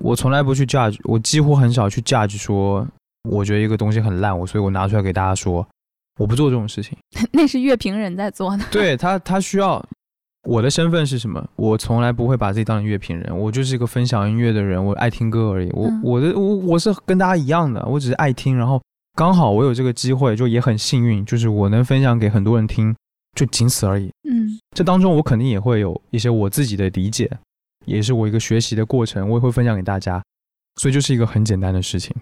[0.00, 2.86] 我从来不去 judge，我几乎很少去 judge 说，
[3.28, 5.66] 我觉得一个东西很烂，我所以我拿出来给大家说，
[6.18, 6.96] 我不做这种事情，
[7.32, 9.84] 那是乐评人在做的，对他，他需要。
[10.46, 11.44] 我的身份是什么？
[11.56, 15.68] 我从来不会把自己当成乐评人，我就是一个分享音乐的人，我爱听歌而已。
[15.72, 18.56] 我我的我我是跟大家一样的，我只是爱听。
[18.56, 18.80] 然后
[19.14, 22.94] 刚好我有这个机会，就也很幸运，就是我能分享给很多人听，
[23.34, 24.08] 就仅此而已。
[24.28, 27.28] 嗯，这当中我肯定也会有一些我自己的理解，
[27.84, 30.22] 也是我一个学习的过程，我也会分享给大家。
[30.80, 32.14] 所以就是一个很简单的事情，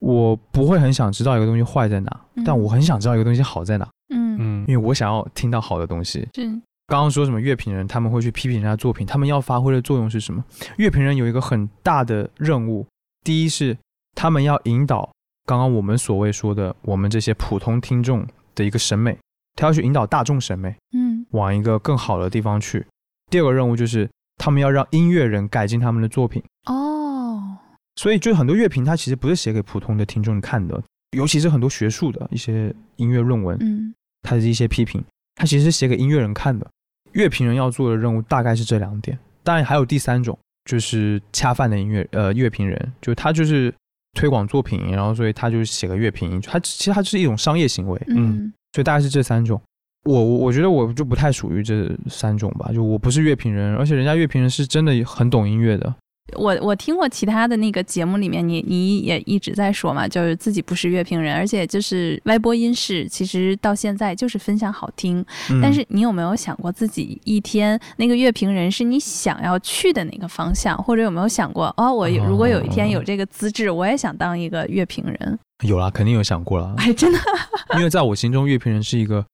[0.00, 3.88] 我不会很想知道一个东西坏在哪，但我很想知道一个东西好在哪。
[4.12, 6.28] 嗯嗯，因为我想要听到好的东西。
[6.34, 6.60] 是。
[6.90, 10.44] 刚刚说什么乐评人他们会去批评人家作品，他们要发挥的作用是什么？
[10.76, 12.84] 乐评人有一个很大的任务，
[13.22, 13.78] 第一是
[14.16, 15.08] 他们要引导
[15.46, 18.26] 刚刚我们所谓说的我们这些普通听众
[18.56, 19.16] 的一个审美，
[19.54, 22.84] 他要去引导大众审美，嗯，往一个更好的地方去。
[23.30, 26.42] 第二个任务就是他们要让音乐人改进他们的作品。
[26.66, 27.56] 哦，
[27.94, 30.82] 所以就很多乐评，它其实不是写给普通的听众看的，
[31.16, 35.00] 尤其是很多学术的一些音乐论文，嗯，它的一些批评，
[35.36, 36.68] 它其实是写给音乐人看的。
[37.12, 43.72] 乐评人要做的任务大概是这两点，当然还有第三种，就是恰饭的音乐呃乐评人，就他就是
[44.14, 49.60] 推广作品，然后所以他就写个乐评，他其实他是一种商业行为，嗯，所以大概是这三种。
[50.04, 55.94] 我我我觉得我就不太属于这三种吧，就我不是乐评人，而且人家乐评人是真的很懂音乐的。
[56.36, 65.24] 我我听过其他的那个节目里面，你你也一直在说嘛，就是自己不是乐评人，而且就是歪播音室，其实到现在就是分享好听。
[65.62, 75.38] 但是你有没有想过自己一天那个乐评人是你想要去的哪个方向，或者有没有想过哦，我如果有一天有这个资质，我也想当一个乐评人？
[75.64, 76.74] 有啦，肯定有想过了。
[76.78, 77.18] 哎，真的，
[77.76, 79.24] 因为在我心中，乐评人是一个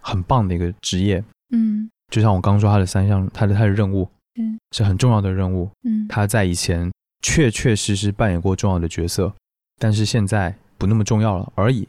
[0.00, 1.22] 很棒的一个职业。
[1.52, 4.08] 嗯，就像我刚说他的三项，他的他的任务。
[4.36, 5.70] 嗯，是很重要的任务。
[5.84, 6.90] 嗯，他在以前
[7.22, 9.32] 确确实实扮演过重要的角色，
[9.78, 11.86] 但是现在不那么重要了而已。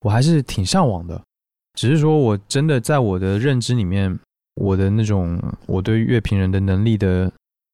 [0.00, 1.20] 我还是挺向往的，
[1.74, 4.16] 只是说我真的在我的认知里面，
[4.54, 7.32] 我的那种我对乐评人的能力的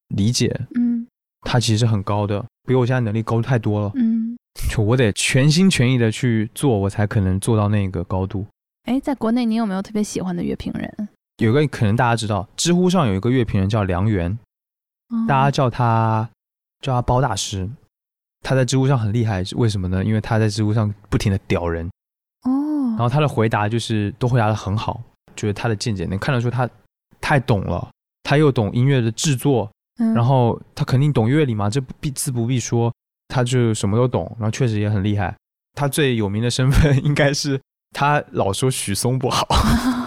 [0.09, 1.07] 理解，嗯，
[1.43, 3.93] 他其实很高的，比我现在能力高太多了。
[3.97, 4.37] 嗯，
[4.71, 8.47] 就我得全心全意的去做，我才可能做到那个高度。
[8.85, 11.09] 哎，在国内你有没有特别喜欢的乐评人？
[11.43, 14.39] 有个可能大家知道，知乎上有一个乐评人叫梁源，
[15.27, 16.29] 大家叫他
[16.81, 17.69] 叫他包大师。
[18.45, 20.05] 他在知乎上很厉害，为什么呢？
[20.05, 21.87] 因为他在知乎上不停的屌人，
[22.43, 22.51] 哦，
[22.91, 25.01] 然后他的回答就是都回答的很好，
[25.37, 26.69] 就是他的见解能看得出他
[27.21, 27.89] 太懂了，
[28.25, 29.71] 他又懂音乐的制作，
[30.15, 32.93] 然后他肯定懂乐理嘛，这必自不必说，
[33.29, 35.35] 他就什么都懂，然后确实也很厉害。
[35.75, 37.61] 他最有名的身份应该是
[37.93, 39.47] 他老说许嵩不好。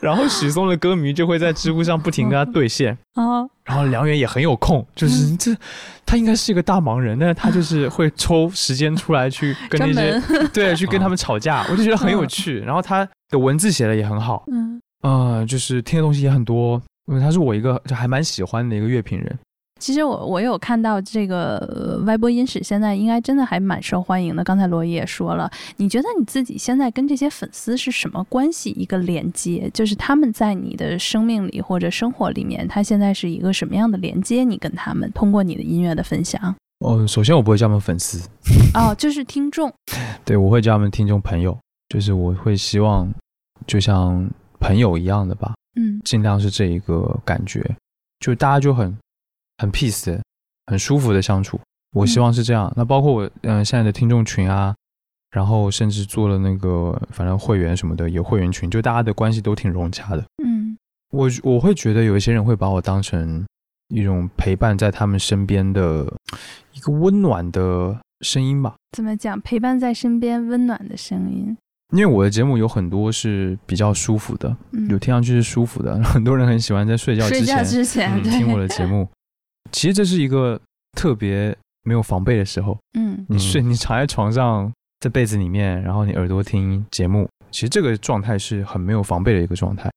[0.00, 5.54] 然后许嵩的歌迷就会在知乎上不停跟他对线啊，然后梁远也很有空，就是这
[6.06, 12.60] 他应该是一个大忙人，但是他就是会抽时间出来去跟那些对去跟他们吵架，我就觉得很有趣。
[12.60, 19.38] 然后他的文字写的也很好，嗯啊，就是听的东西也很多，因为他是我一个就还蛮喜欢的一个乐评人。
[19.80, 24.44] 其实我我有看到这个歪播音史，现在应该真的还蛮受欢迎的。
[24.44, 28.70] 刚才罗伊也说了，你觉得你自己现在跟这些粉丝是什么关系？
[28.72, 34.44] 一个连接，就是他们在你的生命里或者生活里面，他现在是一个什么样的连接？
[34.44, 36.54] 你跟他们通过你的音乐的分享。
[36.80, 38.28] 哦，首先我不会叫他们粉丝，
[38.74, 39.72] 哦，就是听众。
[40.26, 41.58] 对，我会叫他们听众朋友，
[41.88, 43.10] 就是我会希望
[43.66, 44.28] 就像
[44.58, 47.64] 朋友一样的吧，嗯，尽量是这一个感觉，
[48.20, 48.94] 就大家就很。
[49.60, 50.22] 很 peace 的，
[50.68, 51.60] 很舒服的相处。
[51.92, 52.72] 我希望是这样。
[52.74, 54.74] 那包括我，嗯，现在的听众群啊，
[55.32, 60.24] 然后甚至做了那个，反正会员什么的，有会员群，就大家的关系都挺融洽的。
[60.42, 60.78] 嗯，
[61.10, 63.44] 我我会觉得有一些人会把我当成
[63.88, 66.10] 一种陪伴在他们身边的
[66.72, 68.74] 一个温暖的声音吧。
[68.96, 69.38] 怎么讲？
[69.42, 71.54] 陪伴在身边，温暖的声音。
[71.92, 74.56] 因为我的节目有很多是比较舒服的，
[74.88, 76.00] 有听上去是舒服的。
[76.04, 79.06] 很多人很喜欢在睡觉之前之前听我的节目。
[79.72, 80.60] 其实这是一个
[80.92, 89.90] 特别没有防备的时候，嗯，你睡，你躺在床上，在被子里面，然后你耳朵听节目，其实这个状态是很没有防备的一个状态。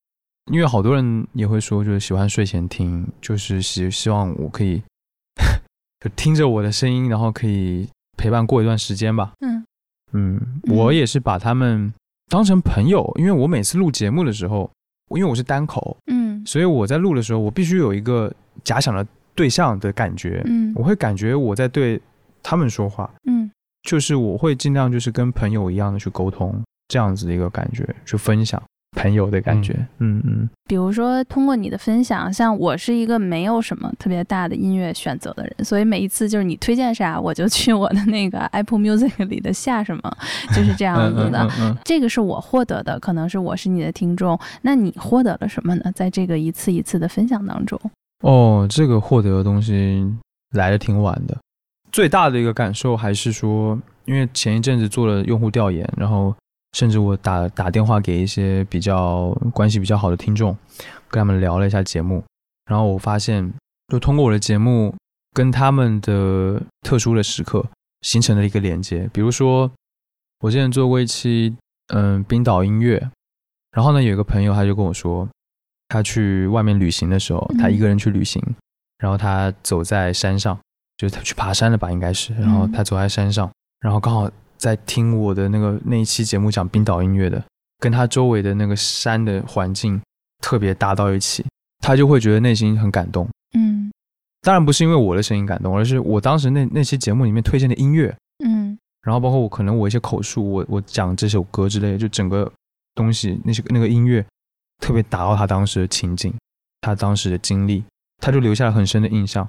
[0.51, 4.81] 因为好多人也会说，就是喜欢睡前听，就是希希望我可以
[6.01, 9.31] 就听着我的声音，然后可以陪伴过一段时间吧。
[9.39, 9.65] 嗯
[10.11, 11.93] 嗯，我也是把他们
[12.27, 14.69] 当成朋友，因为我每次录节目的时候，
[15.15, 19.05] 因为我是单口，嗯，所以我在录的时候，我必须有一个假想的。
[19.35, 21.99] 对象的感觉，嗯，我会感觉我在对
[22.41, 23.49] 他们说话，嗯，
[23.83, 28.61] 就是我会尽量就是跟朋友一样的去沟通，这样子的一个感觉，去分享
[28.95, 30.49] 朋友的感觉，嗯嗯。
[30.65, 40.17] 比如说通过你的分享，像我是一个没有什么特别大的音乐选择的人，所以每一次就是你推荐啥，我就去我的那个 Apple Music 里的下什么，
[40.55, 41.77] 就是这样子的。
[41.83, 45.91] 这个是我获得的，可能是我是你的听众，那你获得了什么呢？
[45.93, 47.79] 在这个一次一次的分享当中。
[48.23, 50.05] 哦，这个获得的东西
[50.51, 51.37] 来的挺晚的。
[51.91, 56.33] 最大的一个感受还是说，因为前一阵子做了用户调研，然后
[56.71, 60.57] 甚至我打打电话给一些比较关系比较好的听众，
[61.09, 62.23] 跟他们聊了一下节目，
[62.65, 63.53] 然后我发现，
[63.89, 64.95] 就通过我的节目
[65.33, 67.63] 跟他们的特殊的时刻
[68.01, 69.09] 形成了一个连接。
[69.11, 69.69] 比如说，
[70.39, 71.53] 我之前做过一期
[71.93, 73.11] 嗯冰岛音乐，
[73.71, 75.27] 然后呢有一个朋友他就跟我说。
[75.93, 78.41] 他去外面旅行的时候，他一个人去旅行，
[78.97, 80.57] 然后他走在山上，
[80.97, 82.33] 就是他去爬山了吧，应该是。
[82.33, 83.47] 然后他走在山上，
[83.79, 84.27] 然后刚好
[84.57, 87.43] 在听我的那个那一期节目讲冰岛音乐的，
[87.77, 90.01] 跟他周围的那个山的环境
[90.41, 91.45] 特别搭到一起，
[91.77, 93.29] 他就会觉得内心很感动。
[93.55, 93.91] 嗯，
[94.41, 98.11] 当然不是因为我的声音感动，而是我当时那那期节目里面推荐的音乐，
[98.43, 102.51] 嗯，然后包括我可能我一些口述，我我讲这首歌之类的，就整个
[102.95, 104.25] 东西那些那个音乐。
[104.83, 106.33] 特别达到他当时的情景，
[106.81, 107.81] 他当时的经历，
[108.17, 109.47] 他就留下了很深的印象。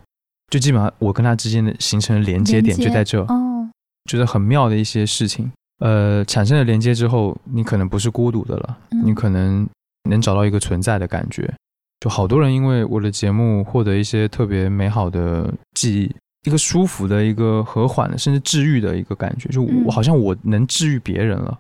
[0.49, 3.68] 就基本上我跟他之间的形成的连接点就在这，哦，
[4.05, 5.51] 就是很妙的一些事情。
[5.80, 9.68] 呃，产生了连接之后，你可能不是孤独的了，你可能
[10.09, 11.53] 能找到一个存在的感觉。
[11.99, 16.14] 就好多人因为我的节目获得一些特别美好的记忆，
[16.47, 19.49] 一个舒服的、一个和缓的，甚至治愈的一个感觉。
[19.49, 21.59] 就我好像我能治愈别人了，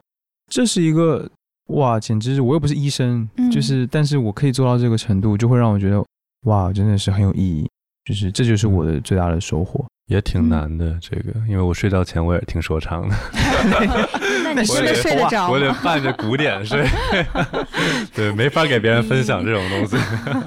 [0.48, 1.28] 这是一个
[1.68, 6.04] 哇，简直是我又不是医生，就是但是我可以做到这个程度，就会让我觉得
[6.46, 7.68] 哇，真的是很有意义。
[8.04, 9.84] 就是这就是我的最大的收获。
[10.08, 13.16] 也挺难的，这个，因为我睡觉前我也听说唱的。
[14.44, 16.86] 那你真的睡得着我得伴着鼓点睡。
[18.14, 19.96] 对，没法给别人分享这种东西。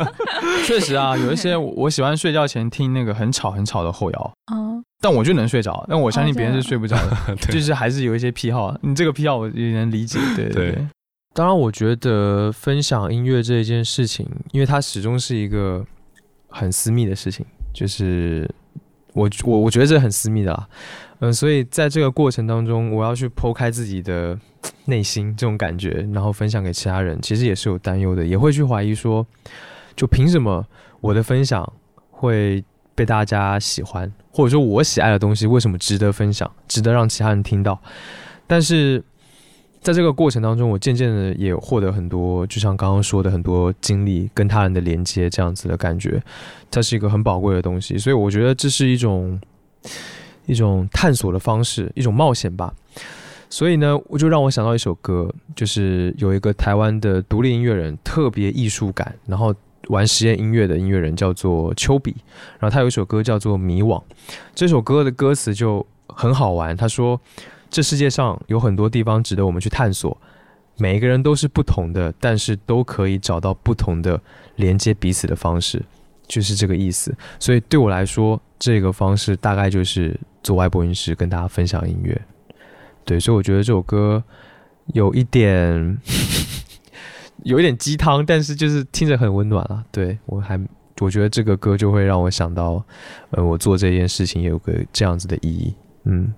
[0.68, 4.34] 确实啊，有一些我喜欢睡觉前听那个很吵很吵的后摇。
[4.53, 4.84] 嗯。
[5.01, 7.36] 但我就能睡着，但我相信别人是睡不着的。
[7.51, 10.20] 就是还是有一些癖好，你这个癖好我也能理解。
[10.36, 10.88] 对对。
[11.38, 15.85] 当然，我觉得分享音乐这一件事情，因为它始终是一个
[16.49, 18.49] 很私密的事情，就是。
[19.13, 20.67] 我我我觉得这很私密的啦，
[21.21, 24.38] 嗯，所以在这个过程当中，我要去剖开自己的
[24.85, 29.25] 内心这种感觉，然后分享给其他人，其实也是有担忧的，也会去怀疑说，
[29.95, 30.63] 就凭什么
[31.01, 31.67] 我的分享
[32.11, 32.63] 会
[32.93, 37.79] 被大家喜欢，或者说我喜爱的东西为什么值得分享，值得让其他人听到？
[38.45, 39.03] 但是。
[39.80, 46.21] 在这个过程当中，我渐渐的也获得很多，就像刚刚说的很多经历跟他人的连接这样子的感觉，
[46.69, 49.39] 它是一个很宝贵的东西，所以我觉得这是一种
[50.45, 52.73] 一种探索的方式，一种冒险吧。
[53.49, 59.55] 所以呢，我就让我想到一首歌，就是有一个台湾的独立音乐人，特别艺术感，然后
[59.88, 62.13] 玩实验音乐的音乐人叫做丘比，
[62.59, 63.97] 然后他有一首歌叫做《迷惘》，
[64.53, 67.21] 这首歌的歌词就很好玩，他说。
[67.70, 70.15] 这世界上有很多地方值得我们去探索，
[70.78, 74.20] 每一个人都是不同的，但是都可以找到不同的
[74.55, 75.84] 连接彼此的方式，
[76.28, 77.15] 就是这个意思。
[77.39, 82.20] 所以对我来说，这个方式大概就是做外播音师，跟大家分享音乐。
[83.03, 84.24] 对，所以我觉得这首歌
[84.93, 85.97] 有一点
[87.43, 89.84] 有一点鸡汤，但是就是听着很温暖啊。
[89.91, 90.59] 对我还
[90.99, 92.84] 我觉得这个歌就会让我想到，
[93.32, 95.74] 呃，我做这件事情也有个这样子的意义。
[96.05, 96.34] 嗯。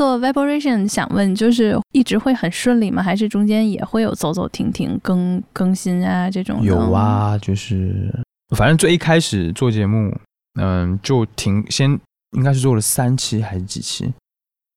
[0.00, 3.02] 做 vibration 想问，就是一直会很顺利吗？
[3.02, 6.64] 还是中间也会有走走停停、更更新啊这种？
[6.64, 8.10] 有啊，就是
[8.56, 10.10] 反正最一开始做节目，
[10.58, 12.00] 嗯，就停，先
[12.30, 14.10] 应该是做了三期还是几期，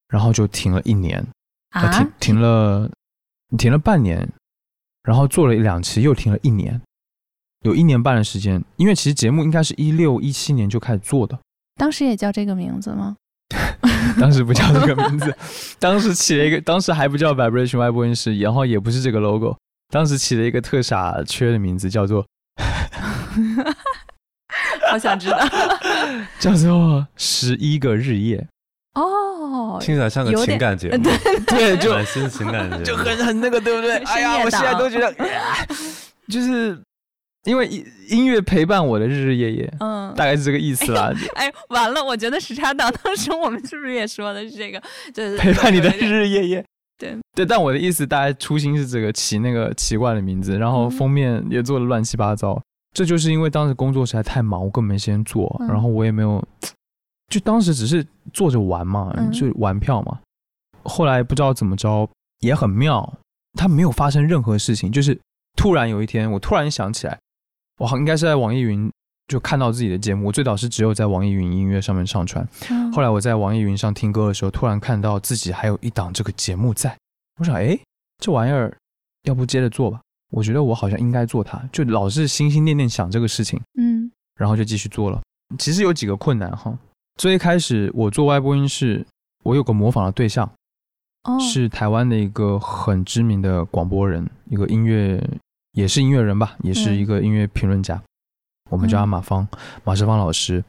[0.10, 1.26] 然后就停了一年，
[1.70, 2.92] 啊，停停了
[3.58, 4.30] 停了半年，
[5.04, 6.82] 然后做了两期又停了一年，
[7.62, 11.40] 有一年半的时间，因为其实节目应该是一六一七年就开始做的，
[11.76, 13.16] 当时也叫这个名字吗？
[14.20, 15.36] 当时不叫这个名字，
[15.80, 19.56] 当时起了一个，当时还不叫 Vibration 外播音室，然后也不是这个 logo，
[19.92, 22.26] 当时起了一个特傻缺的名字，叫做，
[24.90, 25.40] 好想知道，
[26.40, 28.46] 叫做十一个日夜。
[28.96, 31.04] 哦，听起来像个情感节目，
[31.48, 33.98] 对，就暖心情感节目，就很很那个，对不对？
[34.06, 35.14] 哎呀，我现在都觉得，
[36.30, 36.80] 就是。
[37.46, 41.12] 因为音音乐陪伴我的日日夜夜，嗯，大概是这个意思啦。
[41.36, 44.82] 哎，完了，我觉得时差党当时我们是不是也说的是这个？
[45.14, 46.66] 就是陪伴你的日日夜夜。
[46.98, 52.62] 对对，但我的意思，大家初心是这个起那个奇怪的名字，然后封面也做的乱七八糟。
[52.94, 56.42] 这就是因为当时工作实在太忙，我根本没时间做，然后我也没有，
[57.28, 60.20] 就当时只是坐着玩嘛，就玩票嘛。
[60.84, 62.08] 后来不知道怎么着，
[62.40, 63.18] 也很妙，
[63.58, 65.20] 它没有发生任何事情，就是
[65.58, 67.18] 突然有一天，我突然想起来。
[67.80, 68.92] 我好应该是在网易云
[69.28, 72.48] 就看到自己的节目，我最早是只有在网易云音乐上面上传，
[72.94, 76.96] 后来我在网易云上听歌的时候，突然看到自己还有一档这个节目在，
[77.40, 77.78] 我想，哎，
[78.20, 78.76] 这玩意儿
[79.24, 80.00] 要不接着做吧？
[80.30, 85.22] 我觉得我好像应该做它，就老是心心念念想这个事情，嗯，然后就继续做了。
[85.58, 86.78] 其实有几个困难哈，
[87.16, 89.06] 最一开始我做外播音室，
[89.44, 90.52] 我有个模仿的对象，
[91.40, 95.24] 是台湾的一个很知名的广播人，一个音乐。
[95.74, 98.02] 也是音乐人吧，也是一个音乐评论家，
[98.72, 99.48] 我们叫他马芳，
[99.84, 100.64] 马世芳老师。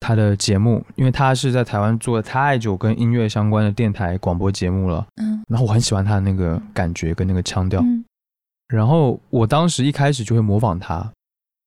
[0.00, 7.82] 他的节目，因为他是在台湾做了太久跟音乐相关的电台广播节目了，嗯，然后我很喜欢他的那个感觉跟那个腔调，
[8.68, 11.10] 然后我当时一开始就会模仿他，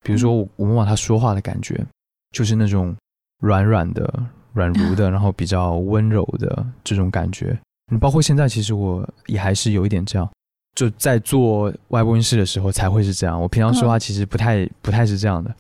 [0.04, 1.84] 比如说我我模仿他说话的感觉，
[2.32, 2.95] 就是那种
[3.40, 4.08] 软软的、
[4.54, 7.58] 软如的， 然后比较温柔的这种感觉。
[7.91, 10.30] 你包括现在，其实我也还是有一点这样。
[10.78, 15.52] 就在做外播音室的时候才会是这样，我平常说话其实不太不太是这样的，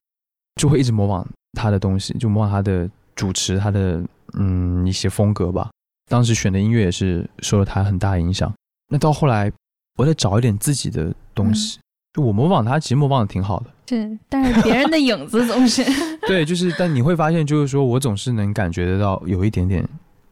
[0.61, 3.99] 就会一直模仿他的东西，就模仿他的主持，他的
[4.37, 5.71] 嗯一些风格吧。
[6.07, 8.53] 当时选的音乐也是受了他很大影响。
[8.89, 9.51] 那到后来，
[9.97, 11.79] 我得找一点自己的东西，
[12.13, 13.65] 就我模仿他，其实模仿的挺好的。
[13.89, 15.83] 是，但是别人的影子总是
[16.27, 19.83] 对，就是，但你会发现，就是说我总是能感觉得到有一点点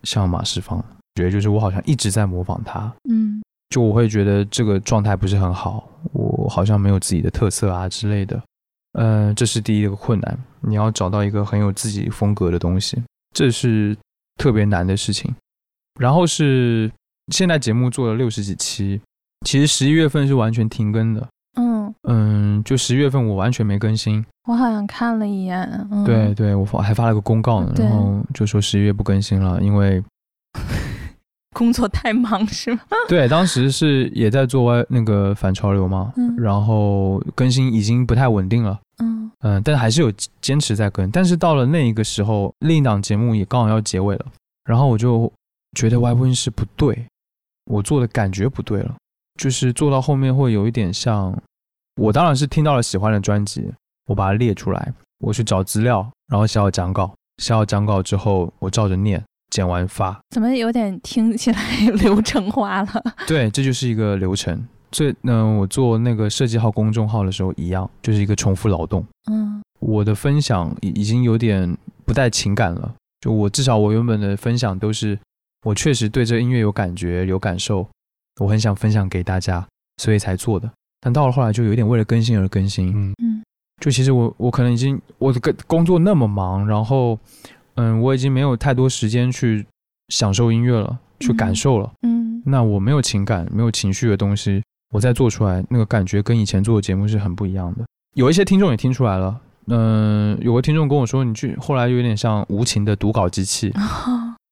[0.03, 0.77] 像马世芳，
[1.15, 3.41] 觉得就是我好像一直在模仿他，嗯。
[3.69, 8.41] 就我会觉得这个状态不是很好，我好像没有自己的特色啊之类的，
[8.93, 13.01] 嗯，这是第一个困难，你要找到一个很有自己风格的东西，
[13.33, 13.97] 这是
[14.37, 15.33] 特别难的事情。
[15.99, 16.91] 然后是
[17.33, 19.01] 现在节目做了六十几期，
[19.45, 30.03] 其实十一月份是完全停更的，嗯嗯，就十月份我完全没更新，我好像看了一眼，对对，我发还发了个公告呢，然后就说十一月不更新了，因为。
[31.55, 32.81] 工作太忙是吗？
[33.07, 40.11] 对，当时是也在做外那个反潮流嘛，然后更新已经不太稳定了，嗯嗯，但还是有
[40.41, 41.09] 坚持在更。
[41.09, 44.25] 但是到了那一个时候，另一档节目也刚好要结尾了，
[44.65, 45.31] 然后我就
[45.77, 47.05] 觉得外播音室不对，
[47.71, 48.93] 我做的感觉不对了，
[49.39, 51.33] 就是做到后面会有一点像，
[52.01, 53.71] 我当然是听到了喜欢的专辑，
[54.07, 59.23] 我把它列出来，我去找资料，然后写好讲稿，写好讲稿之后，我照着念。
[59.55, 61.57] 剪完发，怎么有点听起来
[62.03, 63.03] 流程化了？
[63.25, 64.61] 对，这就是一个流程。
[64.91, 69.05] 这，嗯，我做那个设计号公众号的时候一样，就是一个重复劳动。
[69.31, 71.73] 嗯，我的分享已已经有点
[72.03, 72.93] 不带情感了。
[73.21, 75.17] 就我至少我原本的分享都是，
[75.63, 77.87] 我确实对这音乐有感觉、有感受，
[78.41, 79.65] 我很想分享给大家，
[80.03, 80.69] 所以才做的。
[80.99, 82.89] 但到了后来，就有点为了更新而更新。
[82.93, 83.41] 嗯嗯，
[83.79, 87.17] 就其实我我可能已经我的工工作那么忙，然后。
[87.75, 89.65] 嗯，我已经没有太多时间去
[90.09, 91.91] 享受音乐了，去感受了。
[92.01, 97.85] 嗯，那我没有情感、没有情绪的东西，我再做出来，那个感觉跟以前做的节目是很不一样的。
[98.15, 103.73] 有一些听众也听出来了，嗯，有个听众跟我说，你去后来有点像无情的读稿机器，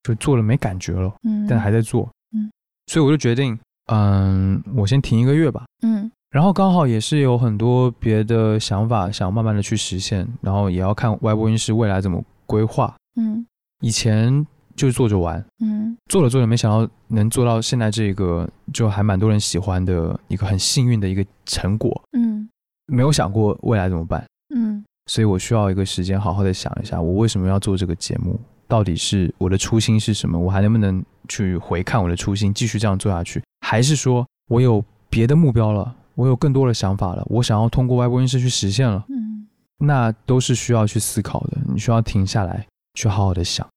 [0.03, 2.51] 就做了没感觉了，嗯，但还在做，嗯，
[2.87, 3.57] 所以我就决定，
[3.91, 12.93] 嗯，我先停一个月吧，嗯，然后刚好也是有很多别的想法想慢慢的去实现，然后也要看外播音室未来怎么规划。
[13.15, 13.45] 嗯，
[13.81, 14.45] 以前
[14.75, 22.49] 就是做着玩，嗯，做着做着没想到能做到现在这个就还蛮多人喜欢的一个很幸运的一个成果，嗯，
[22.87, 24.25] 没有想过未来怎么办，
[24.55, 43.67] 嗯，所以我需要一个时间好好的想一下，我为什么要做这个节目，到底是我的初心是什么，我还能不能去回看我的初心，继续这样做下去，还是说我有别的目标了，我有更多的想法了，我想要通过外播音室去实现了，嗯，那都是需要去思考的，你需要停下来去好好的想。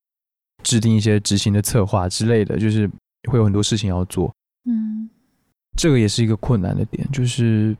[0.62, 2.90] 制定一些执行的策划之类的，就是
[3.30, 4.32] 会有很多事情要做。
[4.68, 5.09] 嗯，
[5.76, 7.76] 这个也是一个困难的点，就是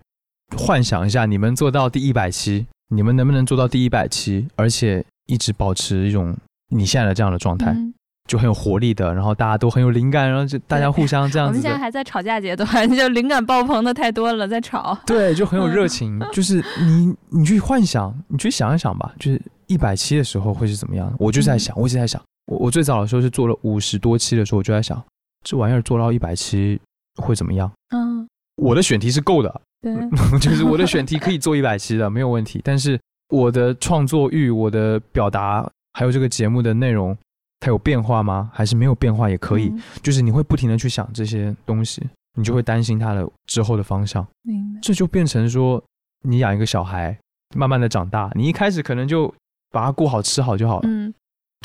[0.57, 2.65] 幻想一下，你们做到第一百期，
[2.95, 6.37] 你们能不能做到第一百期，而且一直保持一种
[6.69, 7.93] 你现在的这样的状态，嗯
[8.29, 14.97] 就很有活力的，然后大家都很有灵感，然后就大家互相这样子我们现在，还在吵架阶段， 就灵感爆棚的太多了，在吵。
[15.07, 16.21] 对，就很有热情。
[16.33, 21.13] 就是你你去幻想，你去想一想吧，就是一百期的时候会是怎么样？
[21.19, 25.03] 我就在想，我一直在想，我我最早的时候是做了五十多期的时候，我就在想，
[25.45, 26.81] 这玩意儿做到一百期
[27.17, 27.71] 会怎么样？
[27.95, 29.95] 嗯，我的选题是够的，对，
[30.41, 32.61] 就是我的选题可以做一百期的，没有问题。
[32.65, 32.99] 但是
[33.29, 37.17] 我的创作欲、我的表达，还有这个节目的内容，
[37.61, 38.51] 它有变化吗？
[38.53, 39.69] 还是没有变化也可以？
[39.69, 42.03] 嗯就是你会不停的去想这些东西，
[42.37, 44.27] 你就会担心它的之后的方向。
[44.43, 44.81] 明白。
[44.81, 45.83] 这就变成说，
[46.23, 47.19] 你养一个小孩，
[47.57, 49.33] 慢慢的长大，你一开始可能就
[49.77, 50.89] 把它顾好、吃好就好了。
[50.89, 51.13] 嗯，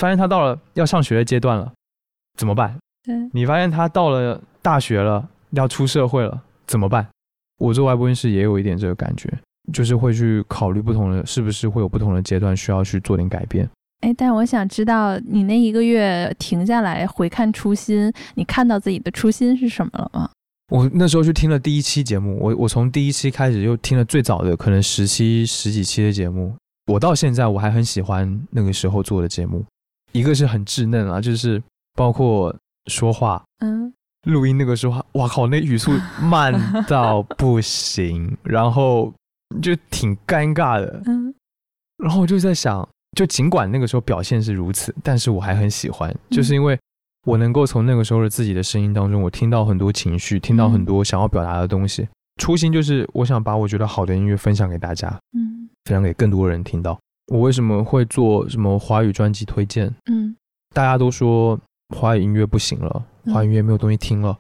[0.01, 1.71] 发现他到了要上学的阶段了，
[2.37, 2.77] 怎么办？
[3.03, 7.07] 对，你发现他到了大学了，要出社会了，怎么办？
[7.57, 9.31] 我做外播音室也有一点这个感觉，
[9.71, 13.69] 就是会去考虑不同的，是不是会有不同的阶段需要去做点改变。
[14.01, 20.29] 哎，但我想知道，你那一个月停下来回看初心，你看到自己的初心是什么了吗？
[20.69, 26.55] 我那时候去听了第一期节目，我我从第一期开始就听了最早的可能十期十几期的节目，
[26.91, 29.63] 我到现在我还很喜欢那个时候做的节目，
[30.11, 31.61] 一个是很稚嫩啊，就是
[31.95, 32.53] 包括
[32.87, 33.91] 说话、嗯。
[34.27, 35.91] 录音那个时候，哇靠，那语速
[36.21, 36.53] 慢
[36.87, 39.11] 到不行， 然后
[39.63, 41.33] 就挺尴尬的，嗯。
[41.97, 42.87] 然后我就在想，
[43.17, 46.77] 就尽管那个时候表现是如此，但是我还很喜欢，就是因为
[47.25, 52.07] 我能够从那个时候的自己的声音当中，我听到很多情绪，听到很多想要表达的东西。
[52.39, 55.50] 初心就是我想把我觉得好的音乐分享给大家，嗯
[55.85, 56.99] 分享给更多人听到。
[57.27, 59.93] 我为什么会做什么华语专辑推荐？
[60.11, 60.35] 嗯
[60.73, 61.59] 大家都说
[61.95, 64.37] 华语音乐不行了，嗯华语音乐没有东西听了，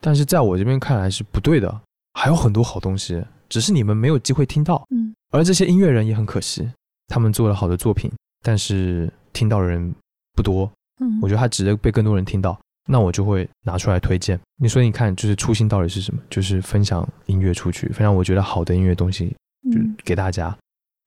[0.00, 1.80] 但是在我这边看来是不对的，
[2.14, 4.84] 还有很多好东西，只是你们没有机会听到。
[4.90, 6.68] 嗯而这些音乐人也很可惜，
[7.08, 8.10] 他们做了好的作品，
[8.42, 9.94] 但是听到的人
[10.34, 10.70] 不多。
[11.00, 12.58] 嗯，我觉得他值得被更多人听到，
[12.88, 14.40] 那我就会拿出来推荐。
[14.56, 16.20] 你说，你看，就是初心到底是什么？
[16.30, 19.28] 就是分享音乐出去，分享我觉得好的音乐东西，
[19.70, 20.56] 就嗯给大家。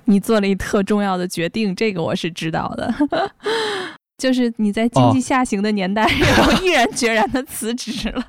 [0.05, 2.93] 你做了一特重要的决定，这个我是知道的。
[4.17, 8.23] 就是你在经济下行的年代，然后毅然决然的辞职了。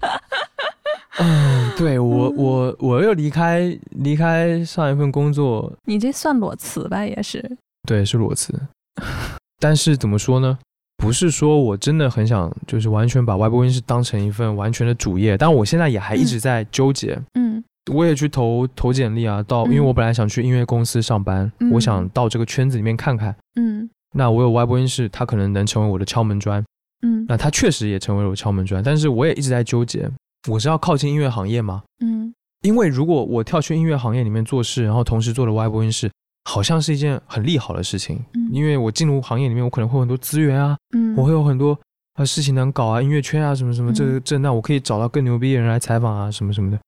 [1.21, 7.05] 嗯，对我，我我又离开离开上一份工作，你这算裸辞吧？
[7.05, 7.59] 也是。
[7.87, 8.59] 对，是裸辞。
[9.61, 10.59] 但是怎么说呢？
[10.97, 15.37] 不是说我真的很想，就是完全把外播音室当成一份完全的主业。
[15.37, 17.21] 但我现在也还一直在纠结。
[17.35, 23.35] 嗯我也去投投简历啊，到因为嗯我本来想去音乐公司上班，嗯我想到这个圈子里面看看。
[23.57, 26.63] 嗯那我有外播音室，它可能能成为我的敲门砖。
[27.05, 30.09] 嗯那它确实也成为了我敲门砖，但是我也一直在纠结，
[30.49, 31.83] 我是要靠近音乐行业吗？
[32.05, 32.33] 嗯
[32.63, 36.09] 因为如果我跳去音乐行业里面做事，然后同时做了外播音室，
[36.45, 38.25] 好像是一件很利好的事情。
[38.35, 41.77] 嗯因为我进入行业里面，我可能会有很多资源啊，嗯，我会有很多
[42.15, 46.79] 呃事情能搞啊，音乐圈啊什么什么，这嗯这那我可以找到更牛逼的人来采访啊什么什么的。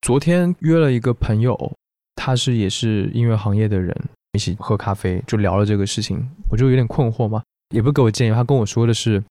[0.00, 1.76] 昨天约了一个朋友，
[2.14, 3.94] 他是也是音乐行业的人，
[4.32, 7.42] 一起喝咖啡，就聊了这个事情，我就有点困惑嘛，
[7.74, 9.22] 也不给我建议，他跟我说的是，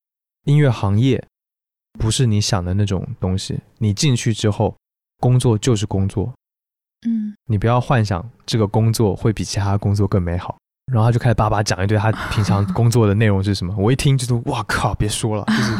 [0.44, 1.22] 音乐行业
[1.98, 4.76] 不是你想的那种东西，你进去之后，
[5.18, 6.32] 工作就是工作，
[7.06, 10.56] 嗯你不要幻想这个工作会比其他工作更美好。
[10.92, 15.74] 然后他就开始叭叭讲一堆他平常工作的内容是什么，我一听就是哇靠，别说了，就是，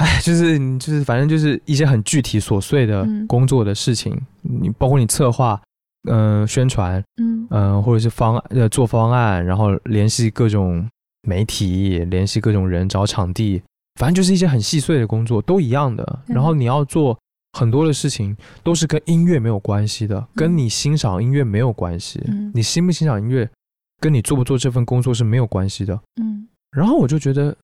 [0.00, 5.60] 哎，就是你就是反正就是一些很具体琐碎的嗯工作的事情，你包括你策划，
[6.08, 10.88] 嗯、宣传，嗯嗯、或者是方呃做方案，然后联系各种
[11.28, 13.62] 媒体，联系各种人，找场地，
[14.00, 16.02] 反正就是一些很细碎的工作，都一样的。
[16.28, 17.18] 嗯然后你要做
[17.58, 22.18] 很多的事情，都是跟音乐没有关系的，跟你欣赏音乐没有关系。
[22.26, 23.46] 嗯你欣不欣赏音乐，
[24.00, 26.00] 跟你做不做这份工作是没有关系的。
[26.22, 27.54] 嗯然后我就觉得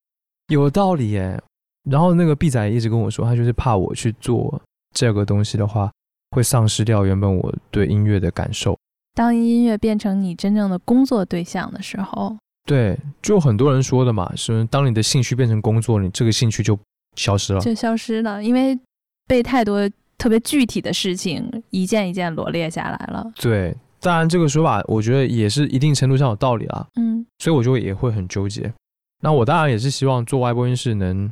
[0.49, 1.41] 有道理耶。
[1.89, 4.61] 然后那个 B 仔一直跟我说，他就是怕我去做
[4.93, 5.91] 这个东西的话，
[6.31, 8.77] 会丧失掉原本我对音乐的感受。
[9.13, 16.77] 当音乐变成你真正的工作对象的时候，对，就很多人说的嘛，是当你的兴趣变成工作，你这个兴趣就
[17.15, 18.77] 消失了，就消失了，因为
[19.25, 23.25] 被太多特别具体的事情一件一件罗列下来了。
[23.37, 26.85] 对，当然这个说法我觉得也是一定程度上有道理啊。
[26.95, 28.71] 嗯，所以我就也会很纠结。
[29.23, 31.31] 那我当然也是希望做外播音室能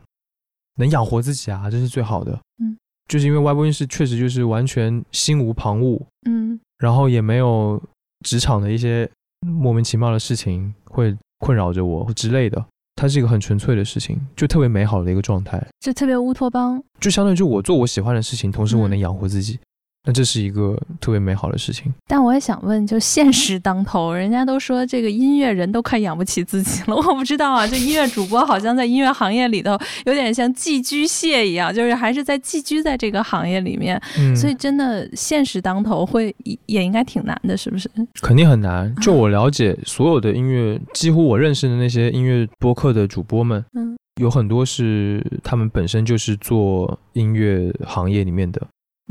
[0.75, 2.39] 能养活自己啊，这是最好的。
[2.59, 2.77] 嗯，
[3.07, 7.81] 就是因为外播音室确实就是完全心无旁骛，嗯，然后也没有
[8.25, 11.15] 职场的一些莫名其妙的事情会。
[11.39, 12.65] 困扰着我之类的，
[12.95, 19.59] 它是一个很纯粹的事情，就特别美好的一个状态，就特别乌托邦，就相当于就我做我喜欢的事情，同时我能养活自己。
[20.05, 33.99] 那这是一个特别美好的事情，但我也想问，就现实当头，人家都说这个音乐人都快养不起自己了，我不知道啊，这音乐主播好像在音乐行业里头有点像寄居蟹一样，就是还是在寄居在这个行业里面，
[34.35, 36.33] 所以真的现实当头会
[36.67, 37.89] 也应该挺难的，是不是？
[38.21, 38.95] 肯定很难。
[38.97, 48.61] 就我了解，所有的音乐，几乎我认识的那些音乐播客的主播们，嗯，有很多是他们本身就是做音乐行业里面的。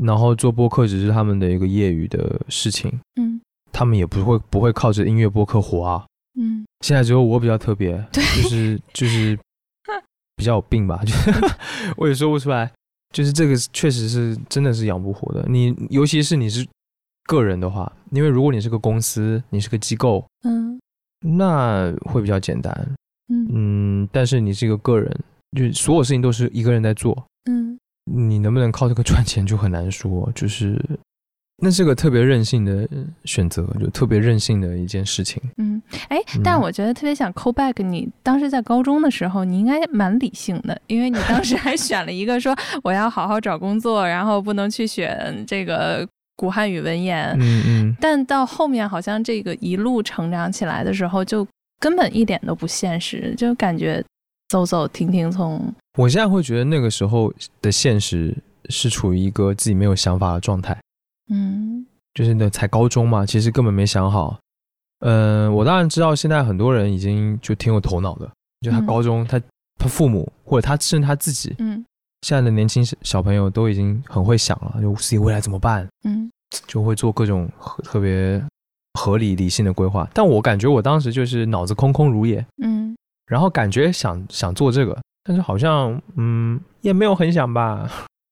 [0.01, 3.39] 然后做播客只是他们的一个业余的事情，嗯，
[3.71, 6.05] 他们也不会不会靠着音乐播客活啊，
[6.39, 9.37] 嗯，现在只有我比较特别，对，就是就是
[10.35, 11.13] 比较有病吧，就
[11.95, 12.69] 我也说不出来，
[13.13, 15.45] 就是这个确实是真的是养不活的。
[15.47, 16.67] 你尤其是你是
[17.25, 20.77] 个人的话，因为如果你是个公司，你是个机构，嗯，
[21.21, 22.73] 那会比较简单，
[23.29, 23.47] 嗯。
[23.53, 25.23] 嗯，但是你是一个个人，
[25.57, 27.64] 就所有事情都是一个人在做，嗯。
[28.05, 30.79] 你能不能靠这个赚钱就很难说， 就是
[31.57, 32.87] 那是个特别任性的
[33.23, 35.41] 选择，就特别任性的一件事情。
[35.57, 47.35] 嗯，哎，但我觉得特别想 call back，你当时在高中的时候，你应该蛮理性的，因为你当时还选了一个说 我要好好找工作，然后不能去选这个古汉语文言。
[47.39, 47.95] 嗯嗯。
[48.01, 51.47] 但到后面好像这个一路成长起来的时候，就
[51.79, 54.03] 根本一点都不现实，就感觉。
[54.55, 55.73] 走走停停，从。
[55.97, 58.33] 我现在会觉得那个时候的现实
[58.69, 60.77] 是处于一个自己没有想法的状态，
[61.29, 64.37] 嗯，就是那才高中嘛，其实根本没想好。
[64.99, 68.29] 嗯，我当然知道现在很多人已经就挺有头脑的，
[68.61, 69.39] 就他高中他
[69.77, 71.83] 他父母或者他甚至他自己，嗯，
[72.21, 76.31] 现在的年轻小朋友都已经很会想了，就自己未来怎么办，嗯，
[76.65, 77.49] 就会做各种
[77.83, 78.41] 特别
[78.99, 80.09] 合理理性的规划。
[80.13, 82.84] 但我感觉我当时就是脑子空空如也，嗯。
[83.27, 87.89] 然后感觉想想做这个，但是好像嗯也没有很想吧，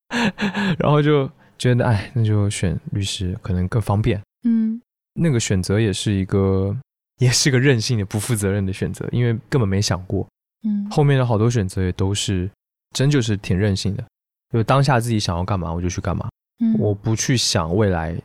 [0.77, 4.79] 然后就觉得哎那就选律师可能更方便，嗯，
[5.13, 6.75] 那个选择也是一个
[7.17, 10.27] 也是个任性的不负责任的选择，因为根本没想过，
[10.67, 12.49] 嗯，后面的好多选择也都是
[12.93, 14.03] 真就是挺任性的，
[14.51, 16.29] 就当下自己想要干嘛我就去干嘛，
[16.59, 18.15] 嗯，我不去想未来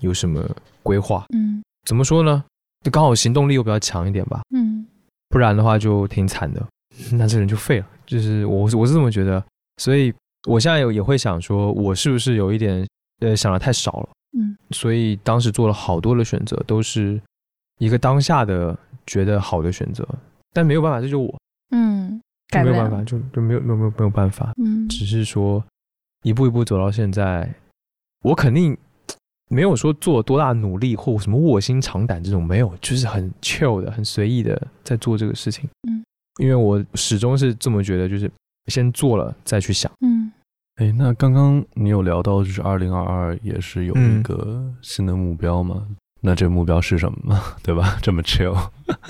[0.00, 0.42] 有什么
[0.82, 2.42] 规划，嗯，怎么说呢？
[2.82, 4.86] 就刚好行动力又比较强一点吧，嗯。
[5.34, 6.64] 不然的话就挺惨的，
[7.10, 7.86] 那这人就废了。
[8.06, 9.44] 就是我我是这么觉得，
[9.78, 10.14] 所以
[10.46, 12.86] 我现在有也会想说，我是不是有一点
[13.18, 14.08] 呃想的太少了？
[14.38, 17.20] 嗯，所以当时做了好多的选择，都是
[17.80, 18.78] 一个当下的
[19.08, 20.08] 觉得好的选择，
[20.52, 21.36] 但没有办法，这就我，
[21.70, 25.64] 嗯，没有办法，就就没有没有没有没有办法，嗯，只是说
[26.22, 27.52] 一步一步走到现在，
[28.22, 28.78] 我肯定。
[29.50, 35.68] 没有说做多大努力或什么卧薪尝胆这种没有，就是很 chill 的、很随意的在做这个事情。
[35.88, 36.04] 嗯，
[36.40, 38.30] 因为我始终是这么觉得，就是
[38.66, 39.90] 先做了再去想。
[40.00, 40.32] 嗯，
[40.76, 45.86] 哎，那刚刚你有聊到，就是二零二二也是有一个新的目标吗？
[46.22, 47.42] 那这目标是什么吗？
[47.62, 47.98] 对吧？
[48.00, 48.56] 这么 chill，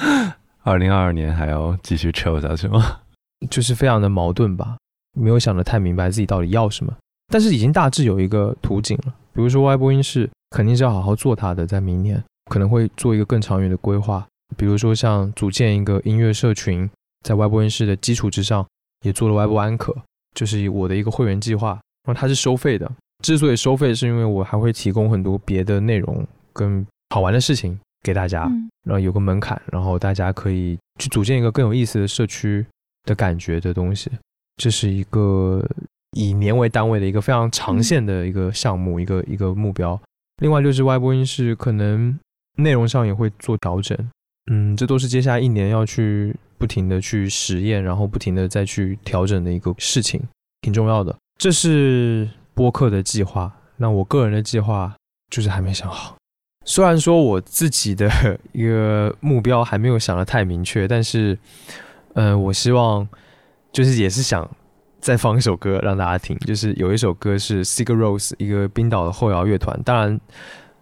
[0.65, 3.01] 二零二二年还要继续 chill 下去吗？
[3.49, 4.79] 就是非常的矛盾吧，
[5.17, 6.93] 没有想的太明白自己到底要什么，
[7.29, 9.15] 但是已经大致有一个图景了。
[9.33, 14.25] 比如说外播音室肯定是要好好做它的，在明年可能会做一个更长远的规划。
[14.57, 16.89] 比如说像组建一个音乐社群，
[17.23, 18.65] 在外播音室的基础之上，
[19.05, 19.93] 也做了外播安可，
[20.35, 21.71] 就是我的一个会员计划。
[22.07, 22.89] 然后它是收费的，
[23.25, 28.43] 之所以收费，是因为我还会提供很多别的内容跟好玩的事情给大家，
[28.85, 32.65] 然后有个门槛，然后大家可以去组建一个更有意思的社区
[33.05, 34.11] 的感觉的东西。
[34.57, 35.67] 这是一个。
[36.15, 40.01] 以年为单位的一个非常长线的一个项目，一个一个目标。
[40.43, 42.19] 另外就是外播音室可能
[42.57, 43.97] 内容上也会做调整，
[44.51, 50.21] 嗯，这都是接下来一年要去不停的去实验，然后不停的再去调整的一个事情，
[50.63, 51.15] 挺重要的。
[51.39, 54.95] 这是播客的计划，那我个人的计划
[55.31, 56.17] 就是还没想好。
[56.65, 58.11] 虽然说我自己的
[58.53, 61.39] 一个目标还没有想的太明确，但是，
[62.15, 63.07] 嗯，我希望
[63.73, 64.49] 就是也是想。
[65.05, 69.79] 再放一首歌让大家听，就是有一首歌是 Sigur Rós，一个冰岛的后摇乐团。
[69.85, 70.19] 当然，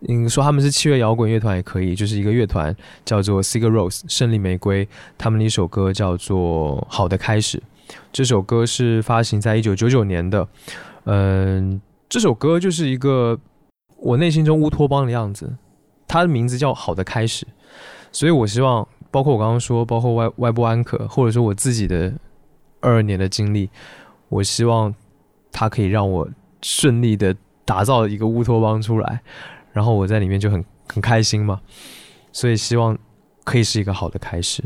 [0.07, 2.73] 嗯，说他们是七月摇滚乐团也可以，就是一个乐团
[3.05, 4.89] 叫做 Cigar Rose 胜利玫瑰，
[5.19, 7.59] 他们的一首歌叫做《好的开始》。
[8.13, 10.47] 这首歌是发行在一九九九年的，
[11.07, 13.37] 嗯，这首歌就是一个
[13.97, 15.53] 我内心中乌托邦的样子，
[16.07, 17.45] 它的名字叫《好的开始》，
[18.13, 22.13] 所以我希望，包括我刚刚说，包括外外部安可，或者说我自己的
[22.79, 23.69] 二二年的经历，
[24.33, 24.95] 我希望
[25.53, 26.27] 它可以让我
[26.63, 27.37] 顺利的
[27.67, 29.21] 打造一个乌托邦出来。
[29.73, 31.61] 然后我在里面就很很开心嘛，
[32.33, 32.97] 所以希望
[33.45, 34.63] 可以是一个好的开始。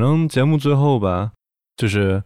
[0.00, 1.32] 正节目最后吧，
[1.76, 2.22] 就是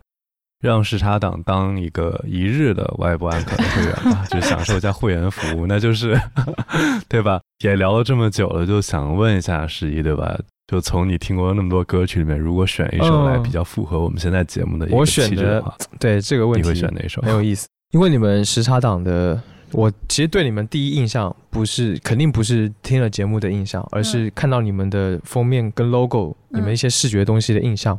[0.60, 6.18] 让时差党当一个一日的外部安可的会员吧， 就享受一下会员服务，那就是
[7.09, 7.40] 对吧？
[7.62, 10.38] 也聊了这么久了，就想问一下十一，对吧？
[10.66, 15.62] 就从你听过那么多歌曲里面，如果选一首来比较符合我们现在节目的我选的
[16.01, 17.20] 对这个问题，你会选哪首？
[17.20, 19.38] 很有意思，因为你们时差党的，
[19.73, 27.99] 我其实对你们第一印象不是，肯定不是听了节目的印象，而是看到你们的封面跟 logo，你们一些视觉东西的印象。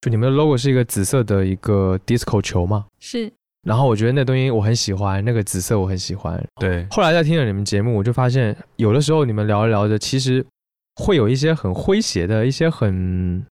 [0.00, 2.86] 就你们的 logo 是一个紫色的一个 disco 球嘛？
[2.98, 3.32] 是。
[3.62, 6.42] 然后我觉得那东西我很喜欢，那个紫色我很喜欢。
[6.60, 6.86] 对。
[6.90, 10.44] 后来在听了你们节目，我就发现有的时候你们聊着聊着，其实。
[10.96, 13.44] 会有一些很诙谐的一些很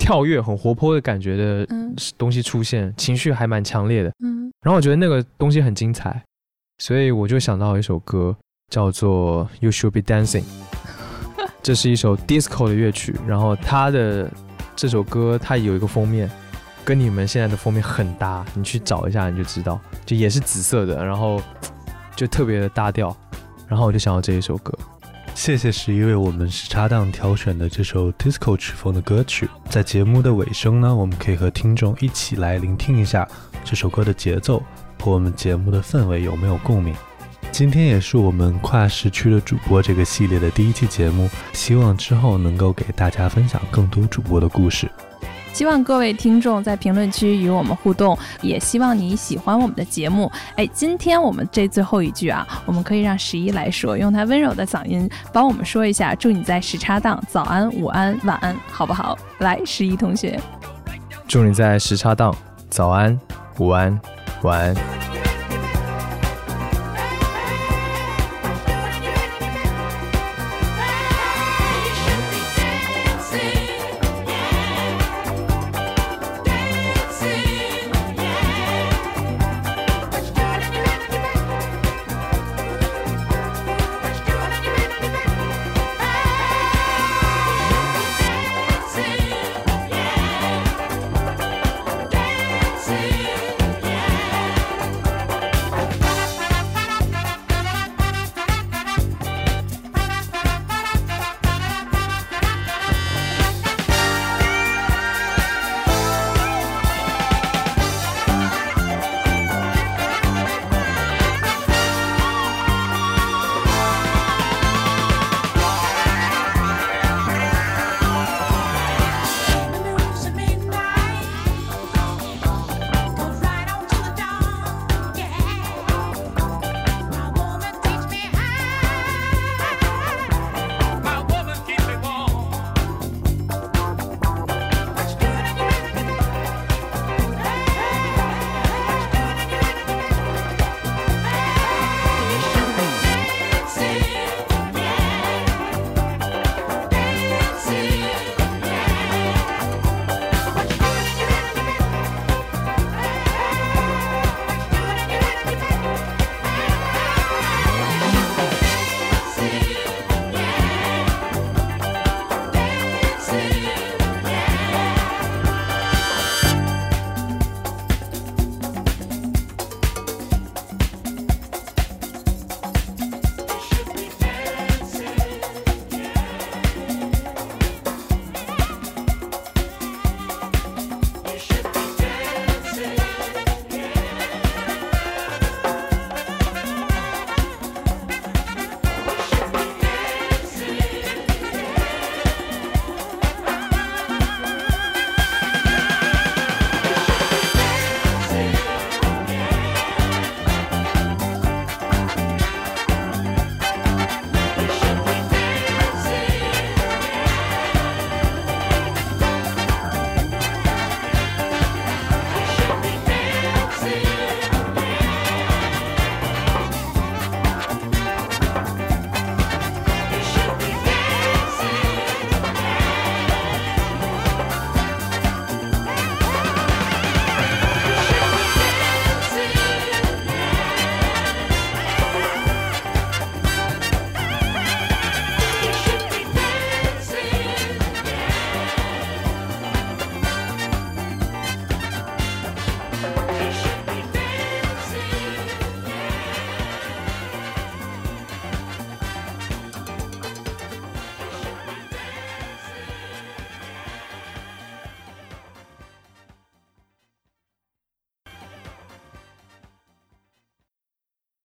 [0.00, 1.68] 跳跃、很活泼的感觉的
[2.16, 4.10] 东西出现，情绪还蛮强烈的。
[4.24, 6.24] 嗯，然后我觉得那个东西很精彩，
[6.78, 8.36] 所以我就想到一首歌，
[8.70, 10.44] 叫做《You Should Be Dancing
[11.60, 13.16] 》，这是一首 disco 的乐曲。
[13.26, 14.30] 然后它的
[14.76, 16.30] 这首歌它有一个封面，
[16.84, 21.42] 跟你们现在的封面很搭，你去找一下你就知道，就也是紫色的，然后
[22.14, 23.14] 就特别的搭调。
[23.66, 24.72] 然后我就想到这一首歌。
[25.34, 29.48] 谢谢十一为我们时差档挑选的这首 disco 曲风的歌曲。
[29.68, 33.28] 在节目的尾声呢，我们可以和听众一起来聆听一下
[33.64, 34.62] 这首歌的节奏
[35.00, 36.94] 和我们节目的氛围有没有共鸣。
[37.50, 44.88] 今天也是我们跨时区的主播这个系列的第一期节目，希望之后能够给大家分享更多主播的故事。
[45.54, 50.30] 希望各位听众在评论区与我们互动，也希望你喜欢我们的节目。
[50.56, 59.18] 哎，今天我们这最后一句啊，我们可以让十一来说，用他温柔的嗓音帮我们说一下，祝你在时差档早安、午安、晚安，好不好？
[59.38, 60.38] 来，十一同学，
[61.26, 62.32] 祝你在时差档
[62.70, 63.18] 早安、
[63.58, 63.98] 午安、
[64.42, 65.27] 晚安。